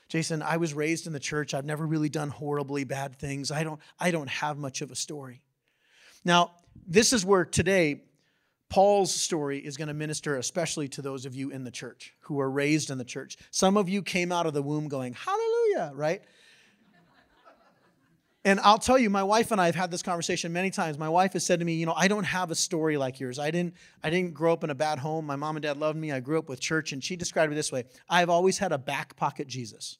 [0.08, 1.54] Jason, I was raised in the church.
[1.54, 3.50] I've never really done horribly bad things.
[3.50, 5.42] I don't, I don't have much of a story.
[6.24, 6.52] Now,
[6.86, 8.02] this is where today
[8.68, 12.40] Paul's story is going to minister especially to those of you in the church who
[12.40, 13.36] are raised in the church.
[13.50, 16.22] Some of you came out of the womb going, Hallelujah, right?
[18.46, 20.98] And I'll tell you, my wife and I have had this conversation many times.
[20.98, 23.38] My wife has said to me, you know, I don't have a story like yours.
[23.38, 25.24] I didn't, I didn't grow up in a bad home.
[25.24, 26.12] My mom and dad loved me.
[26.12, 28.78] I grew up with church, and she described it this way: I've always had a
[28.78, 29.96] back pocket Jesus.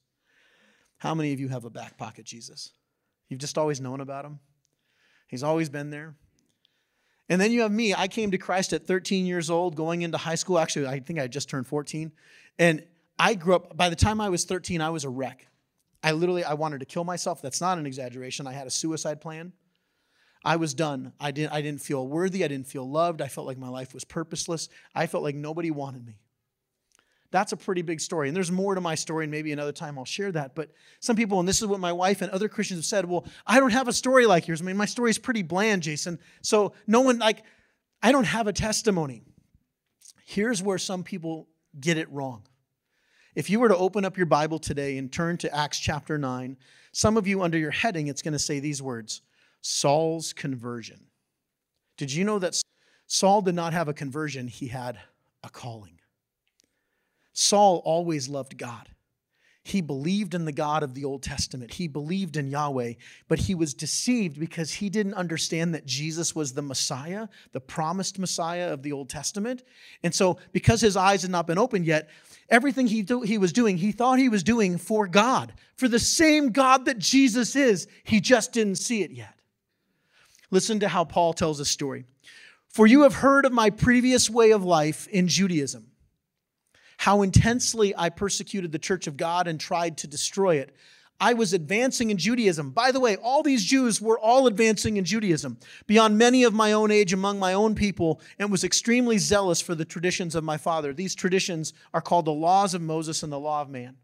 [0.99, 2.73] How many of you have a back pocket Jesus?
[3.29, 4.41] You've just always known about him.
[5.27, 6.15] He's always been there.
[7.29, 7.95] And then you have me.
[7.95, 10.59] I came to Christ at 13 years old, going into high school.
[10.59, 12.13] Actually, I think I just turned 14.
[12.59, 12.85] And
[13.19, 15.47] I grew up, by the time I was 13, I was a wreck.
[16.05, 17.41] I literally I wanted to kill myself.
[17.41, 18.47] That's not an exaggeration.
[18.47, 19.55] I had a suicide plan.
[20.45, 21.15] I was done.
[21.19, 22.45] I didn't I didn't feel worthy.
[22.45, 23.23] I didn't feel loved.
[23.23, 24.69] I felt like my life was purposeless.
[24.95, 26.19] I felt like nobody wanted me.
[27.31, 28.29] That's a pretty big story.
[28.29, 30.55] And there's more to my story, and maybe another time I'll share that.
[30.55, 33.27] But some people, and this is what my wife and other Christians have said, well,
[33.45, 34.63] I don't have a story like yours.
[34.63, 36.21] I mean, my story is pretty bland, Jason.
[36.43, 37.43] So no one, like,
[38.01, 39.25] I don't have a testimony.
[40.25, 41.49] Here's where some people
[41.81, 42.45] get it wrong.
[43.35, 46.57] If you were to open up your Bible today and turn to Acts chapter 9,
[46.93, 49.23] some of you under your heading, it's going to say these words
[49.61, 51.01] Saul's conversion.
[51.97, 52.61] Did you know that
[53.07, 54.47] Saul did not have a conversion?
[54.47, 54.99] He had
[55.43, 55.99] a calling.
[57.33, 58.89] Saul always loved God.
[59.67, 61.73] He believed in the God of the Old Testament.
[61.73, 62.93] He believed in Yahweh,
[63.29, 68.19] but he was deceived because he didn't understand that Jesus was the Messiah, the promised
[68.19, 69.63] Messiah of the Old Testament.
[70.03, 72.11] And so, because his eyes had not been opened yet,
[72.51, 75.99] everything he, do, he was doing, he thought he was doing for God, for the
[75.99, 77.89] same God that Jesus is.
[78.05, 79.35] He just didn't see it yet.
[80.51, 82.05] Listen to how Paul tells a story.
[82.69, 85.87] For you have heard of my previous way of life in Judaism
[87.05, 90.75] how intensely I persecuted the church of God and tried to destroy it.
[91.21, 92.71] I was advancing in Judaism.
[92.71, 96.73] By the way, all these Jews were all advancing in Judaism beyond many of my
[96.73, 100.57] own age among my own people and was extremely zealous for the traditions of my
[100.57, 100.95] father.
[100.95, 103.97] These traditions are called the laws of Moses and the law of man.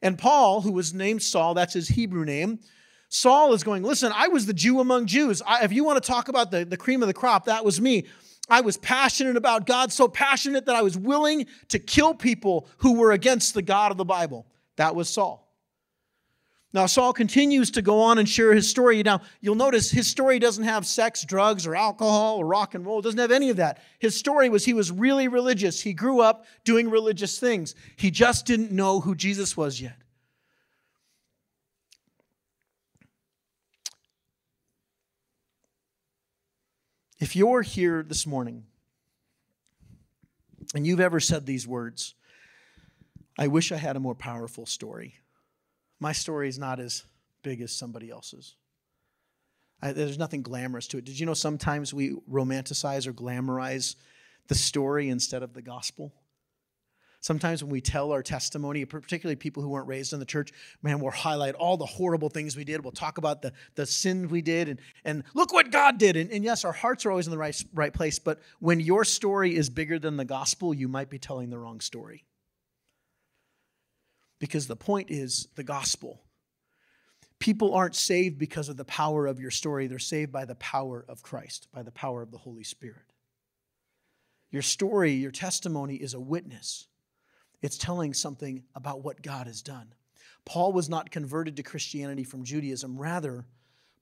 [0.00, 2.60] And Paul, who was named Saul, that's his Hebrew name,
[3.08, 5.42] Saul is going, Listen, I was the Jew among Jews.
[5.44, 7.80] I, if you want to talk about the, the cream of the crop, that was
[7.80, 8.06] me.
[8.48, 12.94] I was passionate about God, so passionate that I was willing to kill people who
[12.94, 14.46] were against the God of the Bible.
[14.76, 15.46] That was Saul.
[16.72, 19.02] Now, Saul continues to go on and share his story.
[19.02, 22.98] Now, you'll notice his story doesn't have sex, drugs, or alcohol, or rock and roll.
[22.98, 23.82] It doesn't have any of that.
[23.98, 25.80] His story was he was really religious.
[25.80, 27.74] He grew up doing religious things.
[27.96, 29.96] He just didn't know who Jesus was yet.
[37.18, 38.64] If you're here this morning
[40.74, 42.14] and you've ever said these words,
[43.38, 45.14] I wish I had a more powerful story.
[45.98, 47.04] My story is not as
[47.42, 48.56] big as somebody else's.
[49.80, 51.04] I, there's nothing glamorous to it.
[51.06, 53.94] Did you know sometimes we romanticize or glamorize
[54.48, 56.12] the story instead of the gospel?
[57.26, 61.00] Sometimes when we tell our testimony, particularly people who weren't raised in the church, man,
[61.00, 62.84] we'll highlight all the horrible things we did.
[62.84, 66.16] We'll talk about the, the sin we did and, and look what God did.
[66.16, 69.04] And, and yes, our hearts are always in the right, right place, but when your
[69.04, 72.24] story is bigger than the gospel, you might be telling the wrong story.
[74.38, 76.22] Because the point is the gospel.
[77.40, 81.04] People aren't saved because of the power of your story, they're saved by the power
[81.08, 83.12] of Christ, by the power of the Holy Spirit.
[84.52, 86.86] Your story, your testimony is a witness.
[87.62, 89.92] It's telling something about what God has done.
[90.44, 92.96] Paul was not converted to Christianity from Judaism.
[92.96, 93.44] Rather,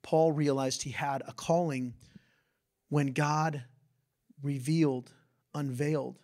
[0.02, 1.94] Paul realized he had a calling
[2.90, 3.64] when God
[4.42, 5.10] revealed,
[5.54, 6.18] unveiled,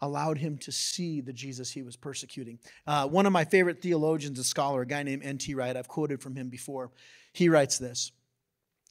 [0.00, 2.58] allowed him to see the Jesus he was persecuting.
[2.86, 5.54] Uh, one of my favorite theologians, a scholar, a guy named N.T.
[5.54, 6.90] Wright, I've quoted from him before,
[7.32, 8.12] he writes this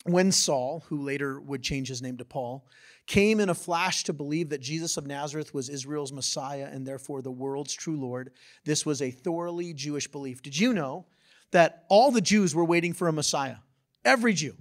[0.05, 2.65] When Saul, who later would change his name to Paul,
[3.05, 7.21] came in a flash to believe that Jesus of Nazareth was Israel's Messiah and therefore
[7.21, 8.31] the world's true Lord.
[8.65, 10.41] This was a thoroughly Jewish belief.
[10.41, 11.05] Did you know
[11.51, 13.57] that all the Jews were waiting for a Messiah?
[14.05, 14.55] Every Jew.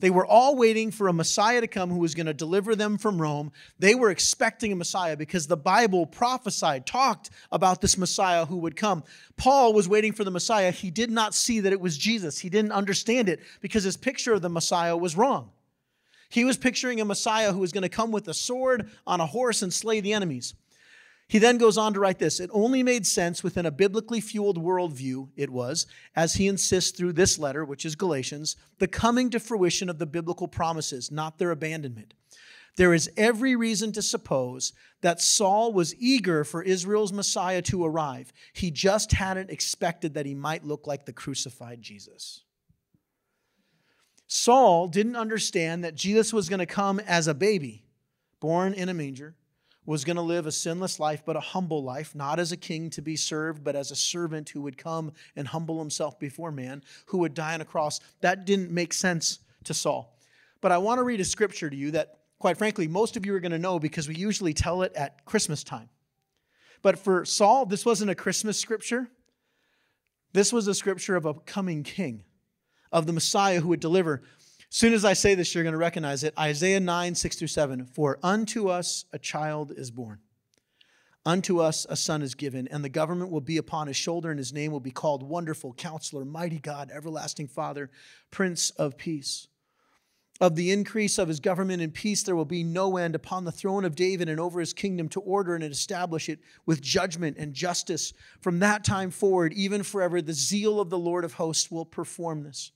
[0.00, 2.98] They were all waiting for a Messiah to come who was going to deliver them
[2.98, 3.52] from Rome.
[3.78, 8.76] They were expecting a Messiah because the Bible prophesied, talked about this Messiah who would
[8.76, 9.02] come.
[9.36, 10.70] Paul was waiting for the Messiah.
[10.70, 12.38] He did not see that it was Jesus.
[12.38, 15.50] He didn't understand it because his picture of the Messiah was wrong.
[16.28, 19.26] He was picturing a Messiah who was going to come with a sword on a
[19.26, 20.54] horse and slay the enemies.
[21.28, 24.62] He then goes on to write this It only made sense within a biblically fueled
[24.62, 25.86] worldview, it was,
[26.16, 30.06] as he insists through this letter, which is Galatians, the coming to fruition of the
[30.06, 32.14] biblical promises, not their abandonment.
[32.76, 38.32] There is every reason to suppose that Saul was eager for Israel's Messiah to arrive.
[38.52, 42.44] He just hadn't expected that he might look like the crucified Jesus.
[44.28, 47.84] Saul didn't understand that Jesus was going to come as a baby,
[48.40, 49.34] born in a manger,
[49.88, 52.90] was going to live a sinless life, but a humble life, not as a king
[52.90, 56.82] to be served, but as a servant who would come and humble himself before man,
[57.06, 57.98] who would die on a cross.
[58.20, 60.14] That didn't make sense to Saul.
[60.60, 63.34] But I want to read a scripture to you that, quite frankly, most of you
[63.34, 65.88] are going to know because we usually tell it at Christmas time.
[66.82, 69.08] But for Saul, this wasn't a Christmas scripture.
[70.34, 72.24] This was a scripture of a coming king,
[72.92, 74.22] of the Messiah who would deliver.
[74.70, 76.34] Soon as I say this, you're going to recognize it.
[76.38, 77.86] Isaiah 9, 6 through 7.
[77.86, 80.18] For unto us a child is born,
[81.24, 84.38] unto us a son is given, and the government will be upon his shoulder, and
[84.38, 87.90] his name will be called Wonderful, Counselor, Mighty God, Everlasting Father,
[88.30, 89.48] Prince of Peace.
[90.40, 93.50] Of the increase of his government and peace, there will be no end upon the
[93.50, 97.54] throne of David and over his kingdom to order and establish it with judgment and
[97.54, 98.12] justice.
[98.40, 102.44] From that time forward, even forever, the zeal of the Lord of hosts will perform
[102.44, 102.70] this.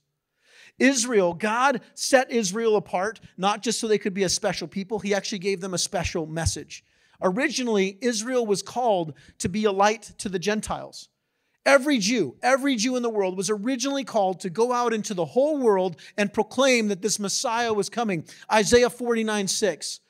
[0.79, 5.13] Israel, God set Israel apart, not just so they could be a special people, He
[5.13, 6.83] actually gave them a special message.
[7.21, 11.09] Originally, Israel was called to be a light to the Gentiles.
[11.65, 15.23] Every Jew, every Jew in the world was originally called to go out into the
[15.23, 18.25] whole world and proclaim that this Messiah was coming.
[18.51, 20.01] Isaiah 49 6.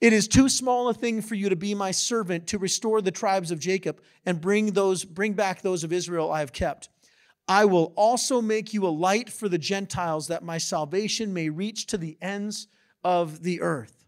[0.00, 3.10] It is too small a thing for you to be my servant to restore the
[3.10, 6.88] tribes of Jacob and bring those bring back those of Israel I have kept.
[7.48, 11.86] I will also make you a light for the Gentiles that my salvation may reach
[11.86, 12.68] to the ends
[13.04, 14.04] of the earth.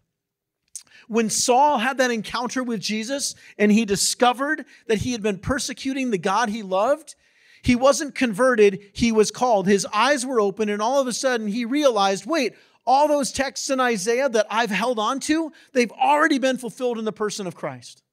[1.07, 6.09] When Saul had that encounter with Jesus and he discovered that he had been persecuting
[6.09, 7.15] the God he loved,
[7.61, 9.67] he wasn't converted, he was called.
[9.67, 12.53] His eyes were open, and all of a sudden he realized wait,
[12.85, 17.05] all those texts in Isaiah that I've held on to, they've already been fulfilled in
[17.05, 18.03] the person of Christ.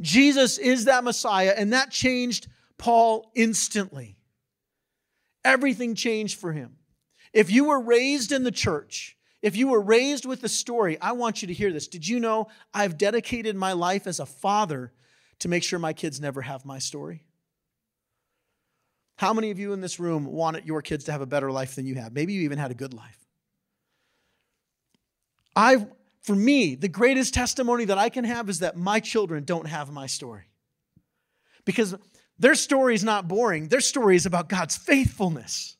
[0.00, 2.48] Jesus is that Messiah, and that changed
[2.78, 4.16] Paul instantly.
[5.44, 6.76] Everything changed for him.
[7.32, 11.12] If you were raised in the church, if you were raised with the story, I
[11.12, 11.86] want you to hear this.
[11.86, 14.92] Did you know I've dedicated my life as a father
[15.40, 17.24] to make sure my kids never have my story?
[19.16, 21.74] How many of you in this room wanted your kids to have a better life
[21.74, 22.12] than you have?
[22.12, 23.18] Maybe you even had a good life.
[25.54, 25.86] I,
[26.22, 29.90] for me, the greatest testimony that I can have is that my children don't have
[29.90, 30.44] my story.
[31.64, 31.96] Because
[32.38, 35.76] their story is not boring, their story is about God's faithfulness.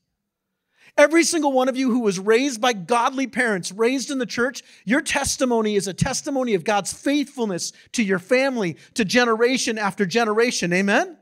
[0.97, 4.65] Every single one of you who was raised by godly parents, raised in the church,
[4.85, 10.73] your testimony is a testimony of God's faithfulness to your family, to generation after generation.
[10.73, 11.17] Amen?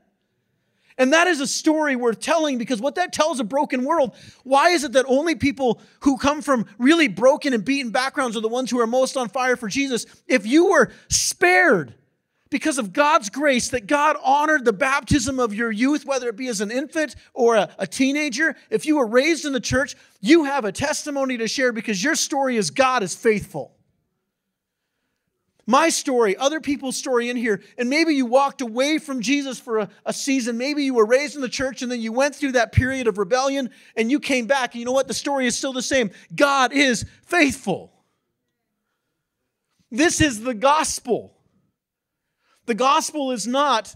[0.97, 4.69] And that is a story worth telling because what that tells a broken world, why
[4.69, 8.47] is it that only people who come from really broken and beaten backgrounds are the
[8.47, 10.07] ones who are most on fire for Jesus?
[10.27, 11.93] If you were spared,
[12.49, 16.47] because of God's grace that God honored the baptism of your youth, whether it be
[16.47, 18.55] as an infant or a, a, teenager.
[18.69, 22.15] If you were raised in the church, you have a testimony to share because your
[22.15, 23.73] story is God is faithful.
[25.69, 29.79] My story, other people's story in here, and maybe you walked away from Jesus for
[29.79, 30.57] a, a season.
[30.57, 33.17] Maybe you were raised in the church and then you went through that period of
[33.17, 34.73] rebellion and you came back.
[34.73, 35.09] And you know what?
[35.09, 36.11] The story is still the same.
[36.33, 37.91] God is faithful.
[39.91, 41.36] This is the gospel.
[42.67, 43.95] The gospel is not,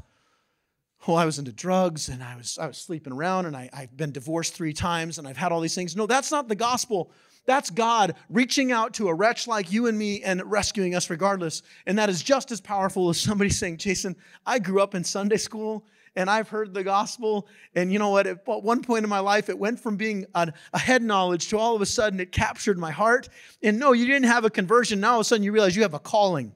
[1.05, 3.95] oh, I was into drugs and I was, I was sleeping around and I, I've
[3.95, 5.93] been divorced three times and I've had all these things.
[5.95, 7.11] No, that's not the gospel.
[7.45, 11.63] That's God reaching out to a wretch like you and me and rescuing us regardless.
[11.85, 15.37] And that is just as powerful as somebody saying, Jason, I grew up in Sunday
[15.37, 17.49] school and I've heard the gospel.
[17.75, 18.25] And you know what?
[18.25, 21.75] At one point in my life, it went from being a, head knowledge to all
[21.75, 23.27] of a sudden it captured my heart.
[23.61, 25.01] And no, you didn't have a conversion.
[25.01, 26.53] Now all of a sudden you realize you have a calling.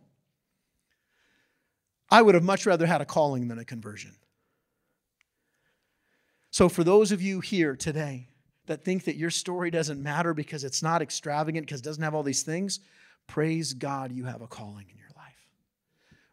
[2.16, 4.16] I would have much rather had a calling than a conversion.
[6.50, 8.30] So, for those of you here today
[8.68, 12.16] that think that your story doesn't matter because it's not extravagant, because it doesn't have
[12.16, 12.80] all these things,
[13.28, 15.46] praise God you have a calling in your life.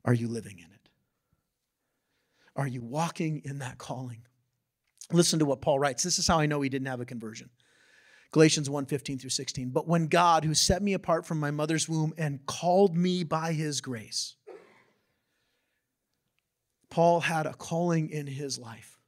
[0.04, 0.88] Are you living in it?
[2.54, 4.22] Are you walking in that calling?
[5.10, 6.04] Listen to what Paul writes.
[6.04, 7.50] This is how I know he didn't have a conversion.
[8.30, 9.70] Galatians 1 15 through 16.
[9.70, 13.52] But when God, who set me apart from my mother's womb and called me by
[13.52, 14.36] his grace,
[16.92, 19.00] Paul had a calling in his life.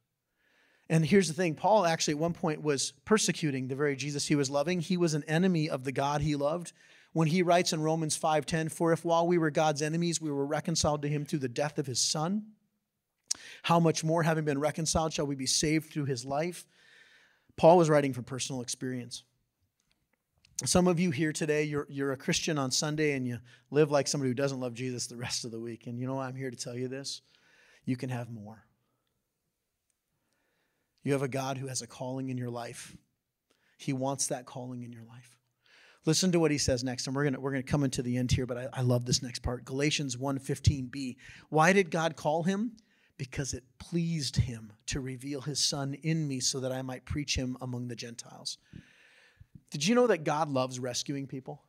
[0.89, 4.33] And here's the thing Paul actually at one point was persecuting the very Jesus he
[4.33, 4.79] was loving.
[4.79, 6.73] He was an enemy of the God he loved.
[7.13, 10.47] When he writes in Romans 5:10, "For if while we were God's enemies, we were
[10.47, 12.53] reconciled to him through the death of his son,
[13.61, 16.65] how much more having been reconciled shall we be saved through his life?"
[17.55, 19.21] Paul was writing from personal experience.
[20.65, 23.37] Some of you here today, you're, you're a Christian on Sunday and you
[23.69, 25.85] live like somebody who doesn't love Jesus the rest of the week.
[25.85, 27.21] And you know, why I'm here to tell you this
[27.85, 28.65] you can have more.
[31.03, 32.97] You have a God who has a calling in your life.
[33.77, 35.37] He wants that calling in your life.
[36.05, 38.31] Listen to what he says next, and we're gonna we're gonna come into the end
[38.31, 39.65] here, but I, I love this next part.
[39.65, 41.15] Galatians 1:15b.
[41.49, 42.77] Why did God call him?
[43.17, 47.35] Because it pleased him to reveal his son in me so that I might preach
[47.35, 48.57] him among the Gentiles.
[49.71, 51.64] Did you know that God loves rescuing people?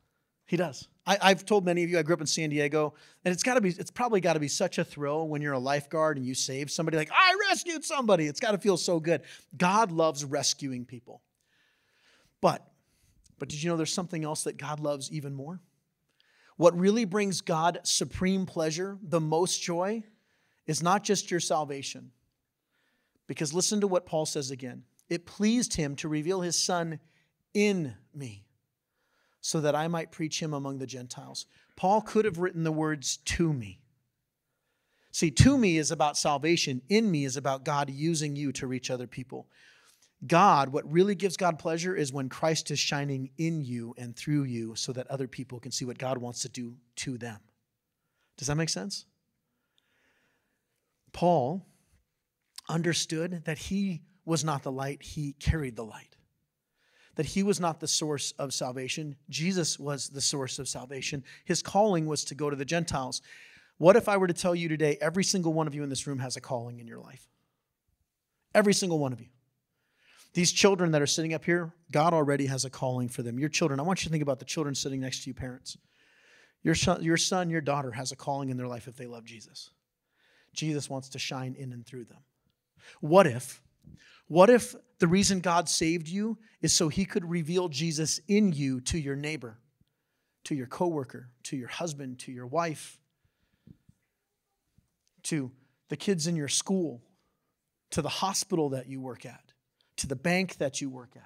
[0.47, 0.89] He does.
[1.09, 2.95] I, have told many of you I grew up in San Diego,
[3.25, 5.53] and it's got to be, it's probably got to be such a thrill when you're
[5.53, 6.97] a lifeguard and you save somebody.
[6.97, 8.27] Like I rescued somebody.
[8.27, 9.23] It's got to feel so good.
[9.57, 11.23] God loves rescuing people.
[12.41, 12.67] But,
[13.39, 15.61] but did you know there's something else that God loves even more?
[16.57, 20.03] What really brings God supreme pleasure, the most joy,
[20.67, 22.11] is not just your salvation.
[23.29, 24.85] Because listen to what Paul says again.
[25.09, 26.99] It pleased him to reveal his son
[27.55, 28.46] in me
[29.47, 31.47] so that I might preach him among the Gentiles.
[31.77, 33.79] Paul could have written the words to me.
[35.13, 38.91] See, to me is about salvation, in me is about God using you to reach
[38.91, 39.47] other people.
[40.27, 44.43] God, what really gives God pleasure is when Christ is shining in you and through
[44.45, 47.39] you so that other people can see what God wants to do to them.
[48.39, 49.07] Does that make sense?
[51.13, 51.65] Paul
[52.69, 56.16] understood that he was not the light, he carried the light
[57.17, 59.17] that he was not the source of salvation.
[59.29, 61.25] Jesus was the source of salvation.
[61.45, 63.23] His calling was to go to the Gentiles.
[63.79, 66.07] What if I were to tell you today, every single one of you in this
[66.07, 67.27] room has a calling in your life?
[68.55, 69.29] Every single one of you.
[70.35, 73.39] These children that are sitting up here, God already has a calling for them.
[73.39, 75.79] Your children, I want you to think about the children sitting next to you, parents.
[76.63, 79.25] Your son, your son, your daughter has a calling in their life if they love
[79.25, 79.71] Jesus.
[80.53, 82.19] Jesus wants to shine in and through them.
[83.01, 83.63] What if
[84.29, 88.81] what if the reason God saved you is so he could reveal Jesus in you
[88.83, 89.59] to your neighbor,
[90.45, 92.99] to your coworker, to your husband, to your wife,
[95.25, 95.51] to
[95.89, 97.03] the kids in your school,
[97.91, 99.53] to the hospital that you work at,
[99.97, 101.23] to the bank that you work at?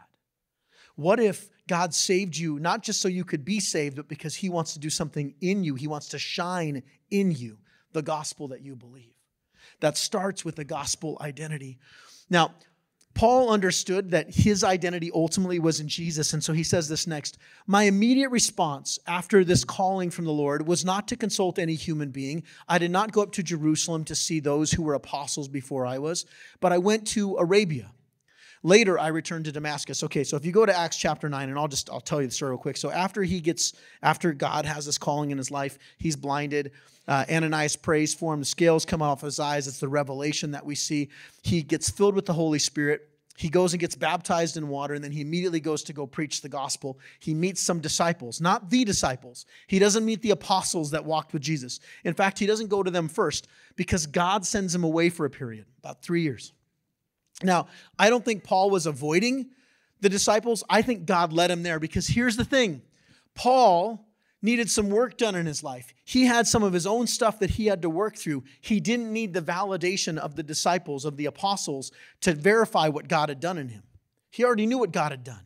[0.97, 4.51] What if God saved you not just so you could be saved, but because he
[4.51, 5.75] wants to do something in you?
[5.75, 7.59] He wants to shine in you
[7.93, 9.15] the gospel that you believe.
[9.81, 11.79] That starts with the gospel identity.
[12.29, 12.55] Now,
[13.15, 16.33] Paul understood that his identity ultimately was in Jesus.
[16.33, 20.67] And so he says this next My immediate response after this calling from the Lord
[20.67, 22.45] was not to consult any human being.
[22.69, 25.99] I did not go up to Jerusalem to see those who were apostles before I
[25.99, 26.25] was,
[26.61, 27.93] but I went to Arabia.
[28.63, 30.05] Later, I returned to Damascus.
[30.05, 32.27] Okay, so if you go to Acts chapter 9, and I'll just I'll tell you
[32.27, 32.77] the story real quick.
[32.77, 36.73] So after he gets, after God has this calling in his life, he's blinded.
[37.09, 38.41] Uh, Ananias prays for him.
[38.41, 39.67] The scales come off his eyes.
[39.67, 41.09] It's the revelation that we see.
[41.43, 43.09] He gets filled with the Holy Spirit.
[43.39, 46.43] He goes and gets baptized in water, and then he immediately goes to go preach
[46.43, 46.99] the gospel.
[47.21, 49.47] He meets some disciples, not the disciples.
[49.67, 51.81] He doesn't meet the apostles that walked with Jesus.
[52.05, 55.31] In fact, he doesn't go to them first because God sends him away for a
[55.31, 56.53] period, about three years.
[57.43, 57.69] Now,
[57.99, 59.51] I don't think Paul was avoiding
[60.01, 60.65] the disciples.
[60.69, 62.83] I think God led him there because here's the thing
[63.35, 64.07] Paul
[64.43, 65.93] needed some work done in his life.
[66.05, 68.45] He had some of his own stuff that he had to work through.
[68.61, 73.29] He didn't need the validation of the disciples, of the apostles, to verify what God
[73.29, 73.83] had done in him.
[74.31, 75.45] He already knew what God had done.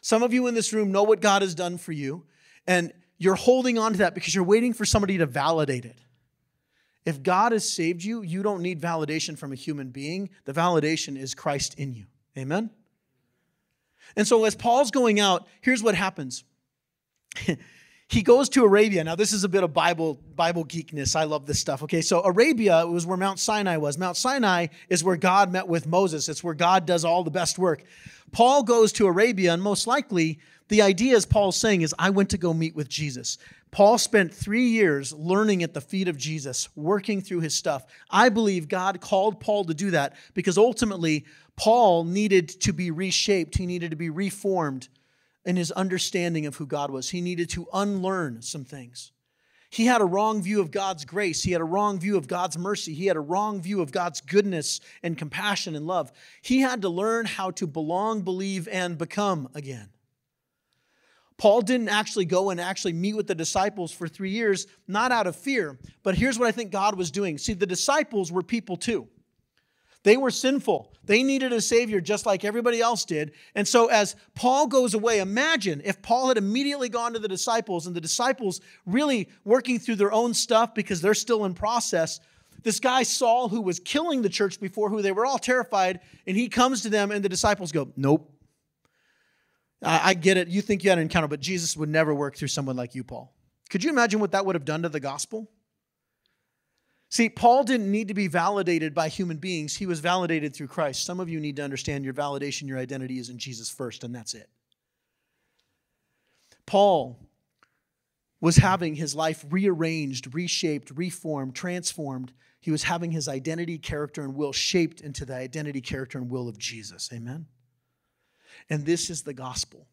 [0.00, 2.24] Some of you in this room know what God has done for you,
[2.66, 5.98] and you're holding on to that because you're waiting for somebody to validate it.
[7.04, 10.30] If God has saved you, you don't need validation from a human being.
[10.44, 12.06] The validation is Christ in you.
[12.38, 12.70] Amen?
[14.16, 16.44] And so, as Paul's going out, here's what happens.
[18.08, 19.02] he goes to Arabia.
[19.02, 21.16] Now, this is a bit of Bible Bible geekness.
[21.16, 21.82] I love this stuff.
[21.82, 23.98] Okay, so Arabia was where Mount Sinai was.
[23.98, 26.28] Mount Sinai is where God met with Moses.
[26.28, 27.84] It's where God does all the best work.
[28.30, 30.38] Paul goes to Arabia, and most likely,
[30.68, 33.38] the idea, as Paul's saying, is I went to go meet with Jesus.
[33.72, 37.86] Paul spent three years learning at the feet of Jesus, working through his stuff.
[38.10, 41.24] I believe God called Paul to do that because ultimately,
[41.56, 44.88] Paul needed to be reshaped, he needed to be reformed
[45.44, 47.10] in his understanding of who God was.
[47.10, 49.10] He needed to unlearn some things.
[49.70, 51.42] He had a wrong view of God's grace.
[51.42, 52.92] He had a wrong view of God's mercy.
[52.92, 56.12] He had a wrong view of God's goodness and compassion and love.
[56.42, 59.88] He had to learn how to belong, believe, and become again.
[61.36, 65.26] Paul didn't actually go and actually meet with the disciples for three years, not out
[65.26, 67.38] of fear, but here's what I think God was doing.
[67.38, 69.08] See, the disciples were people too.
[70.04, 70.92] They were sinful.
[71.04, 73.32] They needed a Savior just like everybody else did.
[73.54, 77.86] And so, as Paul goes away, imagine if Paul had immediately gone to the disciples
[77.86, 82.18] and the disciples really working through their own stuff because they're still in process.
[82.64, 86.36] This guy, Saul, who was killing the church before, who they were all terrified, and
[86.36, 88.28] he comes to them, and the disciples go, Nope.
[89.82, 90.48] I, I get it.
[90.48, 93.04] You think you had an encounter, but Jesus would never work through someone like you,
[93.04, 93.34] Paul.
[93.70, 95.50] Could you imagine what that would have done to the gospel?
[97.08, 99.76] See, Paul didn't need to be validated by human beings.
[99.76, 101.04] He was validated through Christ.
[101.04, 104.14] Some of you need to understand your validation, your identity is in Jesus first, and
[104.14, 104.48] that's it.
[106.64, 107.18] Paul
[108.40, 112.32] was having his life rearranged, reshaped, reformed, transformed.
[112.60, 116.48] He was having his identity, character, and will shaped into the identity, character, and will
[116.48, 117.10] of Jesus.
[117.12, 117.46] Amen?
[118.70, 119.86] And this is the gospel.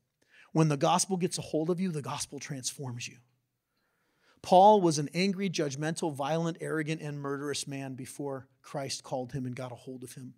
[0.52, 3.18] When the gospel gets a hold of you, the gospel transforms you.
[4.42, 9.56] Paul was an angry, judgmental, violent, arrogant, and murderous man before Christ called him and
[9.56, 10.34] got a hold of him.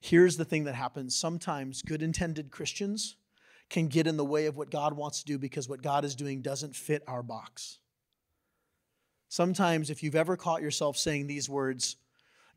[0.00, 3.16] Here's the thing that happens sometimes good intended Christians
[3.70, 6.14] can get in the way of what God wants to do because what God is
[6.14, 7.78] doing doesn't fit our box.
[9.28, 11.96] Sometimes, if you've ever caught yourself saying these words,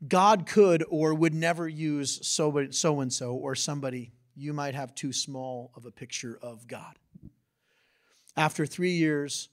[0.06, 5.12] God could or would never use so and so or somebody, you might have too
[5.12, 6.98] small of a picture of God.
[8.36, 9.48] After three years,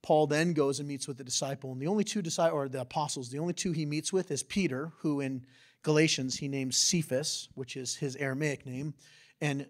[0.00, 2.80] Paul then goes and meets with the disciple, and the only two disciples, or the
[2.80, 5.44] apostles, the only two he meets with is Peter, who in
[5.82, 8.94] Galatians he names Cephas, which is his Aramaic name,
[9.40, 9.66] and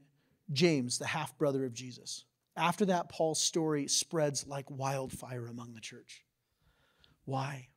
[0.52, 2.24] James, the half brother of Jesus.
[2.56, 6.24] After that, Paul's story spreads like wildfire among the church.
[7.24, 7.68] Why?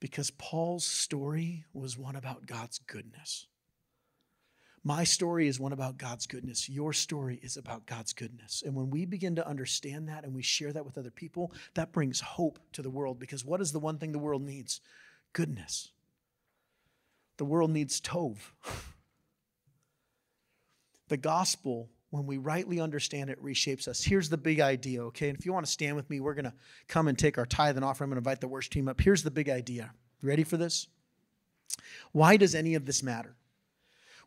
[0.00, 3.46] Because Paul's story was one about God's goodness.
[4.82, 6.68] My story is one about God's goodness.
[6.68, 8.62] Your story is about God's goodness.
[8.64, 11.92] And when we begin to understand that and we share that with other people, that
[11.92, 14.80] brings hope to the world because what is the one thing the world needs?
[15.34, 15.90] Goodness.
[17.36, 18.36] The world needs Tov.
[21.08, 24.00] The gospel, when we rightly understand it, reshapes us.
[24.00, 25.28] Here's the big idea, okay?
[25.28, 26.54] And if you want to stand with me, we're going to
[26.86, 28.04] come and take our tithe and offer.
[28.04, 29.00] I'm going to invite the worship team up.
[29.00, 29.90] Here's the big idea.
[30.22, 30.86] Ready for this?
[32.12, 33.34] Why does any of this matter?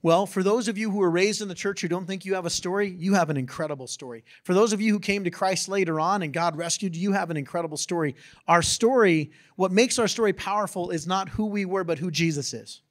[0.03, 2.35] Well, for those of you who were raised in the church who don't think you
[2.35, 4.25] have a story, you have an incredible story.
[4.43, 7.11] For those of you who came to Christ later on and God rescued you, you
[7.13, 8.15] have an incredible story.
[8.45, 12.53] Our story, what makes our story powerful is not who we were, but who Jesus
[12.53, 12.81] is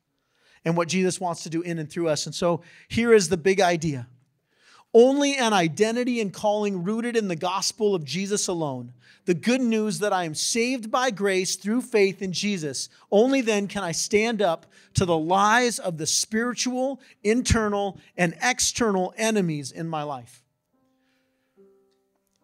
[0.65, 2.25] and what Jesus wants to do in and through us.
[2.25, 4.09] And so here is the big idea
[4.95, 8.93] only an identity and calling rooted in the gospel of Jesus alone.
[9.25, 12.89] The good news that I am saved by grace through faith in Jesus.
[13.11, 19.15] Only then can I stand up to the lies of the spiritual, internal, and external
[19.17, 20.43] enemies in my life.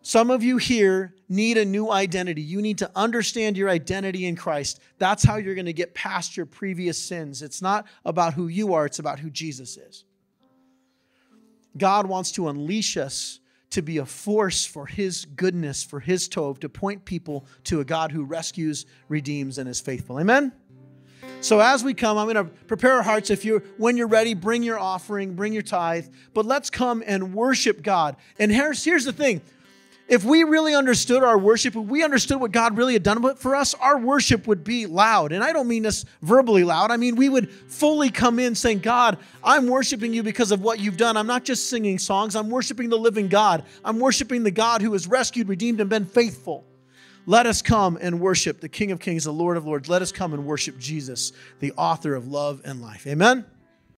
[0.02, 2.40] Some of you here need a new identity.
[2.40, 4.80] You need to understand your identity in Christ.
[4.96, 7.42] That's how you're going to get past your previous sins.
[7.42, 10.04] It's not about who you are, it's about who Jesus is.
[11.78, 16.58] God wants to unleash us to be a force for His goodness, for His Tov,
[16.60, 20.18] to point people to a God who rescues, redeems, and is faithful.
[20.18, 20.52] Amen?
[21.40, 23.30] So as we come, I'm going to prepare our hearts.
[23.30, 26.08] If you're when you're ready, bring your offering, bring your tithe.
[26.34, 28.16] But let's come and worship God.
[28.38, 29.40] And here's, here's the thing
[30.08, 33.54] if we really understood our worship, if we understood what God really had done for
[33.54, 35.32] us, our worship would be loud.
[35.32, 36.90] And I don't mean this verbally loud.
[36.90, 40.80] I mean, we would fully come in saying, God, I'm worshiping you because of what
[40.80, 41.18] you've done.
[41.18, 43.64] I'm not just singing songs, I'm worshiping the living God.
[43.84, 46.64] I'm worshiping the God who has rescued, redeemed, and been faithful.
[47.26, 49.90] Let us come and worship the King of Kings, the Lord of Lords.
[49.90, 53.06] Let us come and worship Jesus, the author of love and life.
[53.06, 53.44] Amen.